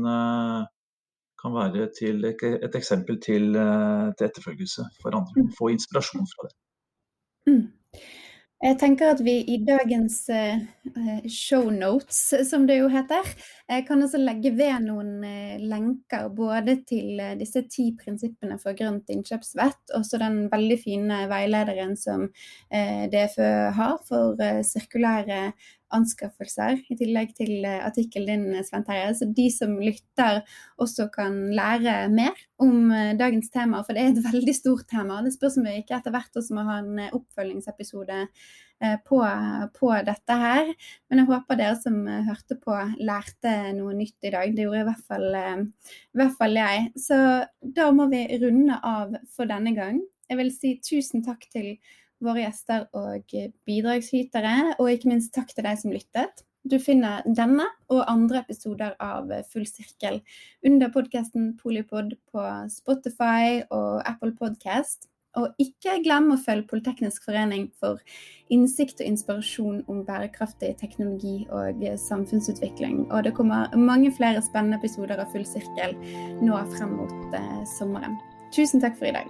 kan 1.46 1.56
være 1.56 1.90
til 2.00 2.26
et 2.26 2.76
eksempel 2.76 3.22
til, 3.22 3.56
eh, 3.56 4.12
til 4.18 4.30
etterfølgelse 4.30 4.90
for 5.02 5.16
andre. 5.16 5.44
Mm. 5.44 5.52
Få 5.60 5.72
inspirasjon 5.74 6.30
fra 6.34 6.48
det. 6.50 6.56
Mm. 7.48 7.66
Jeg 8.64 8.78
tenker 8.80 9.12
at 9.12 9.20
vi 9.22 9.34
i 9.52 9.58
dagens 9.68 10.16
shownotes, 10.26 11.26
show 11.30 11.68
notes, 11.70 12.22
som 12.50 12.64
det 12.66 12.80
jo 12.80 12.88
heter, 12.90 13.28
uh, 13.70 13.82
kan 13.86 14.02
også 14.02 14.18
legge 14.18 14.54
ved 14.58 14.80
noen 14.88 15.20
lenker 15.70 16.30
både 16.34 16.80
til 16.88 17.20
disse 17.38 17.62
ti 17.70 17.92
prinsippene 18.00 18.58
for 18.62 18.74
grønt 18.80 19.12
innkjøpsvett, 19.14 19.94
og 19.94 20.08
så 20.08 20.18
den 20.24 20.48
veldig 20.50 20.80
fine 20.82 21.20
veilederen 21.30 21.94
som 22.00 22.30
DFØ 22.72 23.52
har 23.76 24.00
for 24.08 24.40
sirkulære 24.72 25.52
anskaffelser, 25.94 26.80
i 26.90 26.98
tillegg 26.98 27.34
til 27.38 27.66
eh, 27.66 27.84
artikkelen 27.86 28.48
din, 28.50 28.66
Svein 28.66 28.86
Terje. 28.88 29.12
Så 29.20 29.28
de 29.38 29.46
som 29.54 29.76
lytter 29.80 30.42
også 30.82 31.08
kan 31.14 31.38
lære 31.56 31.98
mer 32.14 32.36
om 32.62 32.92
eh, 32.92 33.14
dagens 33.20 33.52
tema, 33.54 33.84
for 33.86 33.96
det 33.96 34.04
er 34.04 34.14
et 34.14 34.28
veldig 34.32 34.56
stort 34.58 34.88
tema. 34.92 35.22
Det 35.26 35.36
spørs 35.36 35.60
om 35.62 35.68
vi 35.70 35.80
ikke 35.82 36.00
etter 36.00 36.16
hvert 36.16 36.42
også 36.42 36.58
må 36.58 36.66
ha 36.70 36.80
en 36.84 37.04
eh, 37.08 37.14
oppfølgingsepisode 37.16 38.26
på, 39.08 39.18
på, 39.78 39.90
dette 40.04 40.36
her. 40.36 40.68
Men 41.08 41.22
jeg 41.22 41.30
håper 41.30 41.58
dere 41.62 41.78
som 41.80 41.96
hørte 42.28 42.58
på, 42.60 42.76
lærte 43.08 43.54
noe 43.78 43.94
nytt 43.96 44.28
i 44.28 44.34
dag. 44.34 44.52
Det 44.52 44.66
gjorde 44.66 44.82
i 44.82 44.88
hvert 44.90 45.06
fall, 45.08 45.28
i 45.32 46.20
hvert 46.20 46.36
fall 46.36 46.60
jeg. 46.60 46.82
Så 47.00 47.20
da 47.80 47.86
må 47.96 48.10
vi 48.12 48.26
runde 48.44 48.76
av 48.84 49.16
for 49.32 49.48
denne 49.48 49.72
gang. 49.78 50.04
Jeg 50.28 50.42
vil 50.42 50.52
si 50.52 50.74
tusen 50.84 51.24
takk 51.24 51.48
til 51.56 51.78
våre 52.24 52.46
gjester 52.46 52.88
og 52.96 53.32
bidragsytere, 53.68 54.76
og 54.80 54.92
ikke 54.92 55.12
minst 55.12 55.34
takk 55.36 55.52
til 55.54 55.68
deg 55.68 55.80
som 55.82 55.94
lyttet. 55.96 56.46
Du 56.66 56.80
finner 56.82 57.22
denne 57.38 57.68
og 57.94 58.08
andre 58.10 58.42
episoder 58.42 58.96
av 59.04 59.30
Full 59.52 59.68
sirkel 59.70 60.22
under 60.66 60.90
podkasten 60.90 61.52
Polipod 61.60 62.16
på 62.34 62.46
Spotify 62.74 63.62
og 63.70 64.02
Apple 64.02 64.34
Podcast. 64.40 65.06
Og 65.36 65.52
ikke 65.60 66.00
glem 66.02 66.32
å 66.32 66.40
følge 66.40 66.66
Politeknisk 66.72 67.28
forening 67.28 67.68
for 67.78 68.00
innsikt 68.50 69.04
og 69.04 69.12
inspirasjon 69.12 69.82
om 69.92 70.04
bærekraftig 70.08 70.72
teknologi 70.80 71.44
og 71.54 71.84
samfunnsutvikling. 72.02 73.04
Og 73.12 73.28
det 73.28 73.36
kommer 73.38 73.70
mange 73.78 74.14
flere 74.16 74.42
spennende 74.42 74.80
episoder 74.82 75.22
av 75.22 75.30
Full 75.36 75.46
sirkel 75.46 75.94
nå 76.42 76.62
frem 76.78 76.96
mot 77.02 77.36
eh, 77.36 77.66
sommeren. 77.78 78.18
Tusen 78.56 78.82
takk 78.82 78.98
for 78.98 79.12
i 79.12 79.18
dag. 79.20 79.30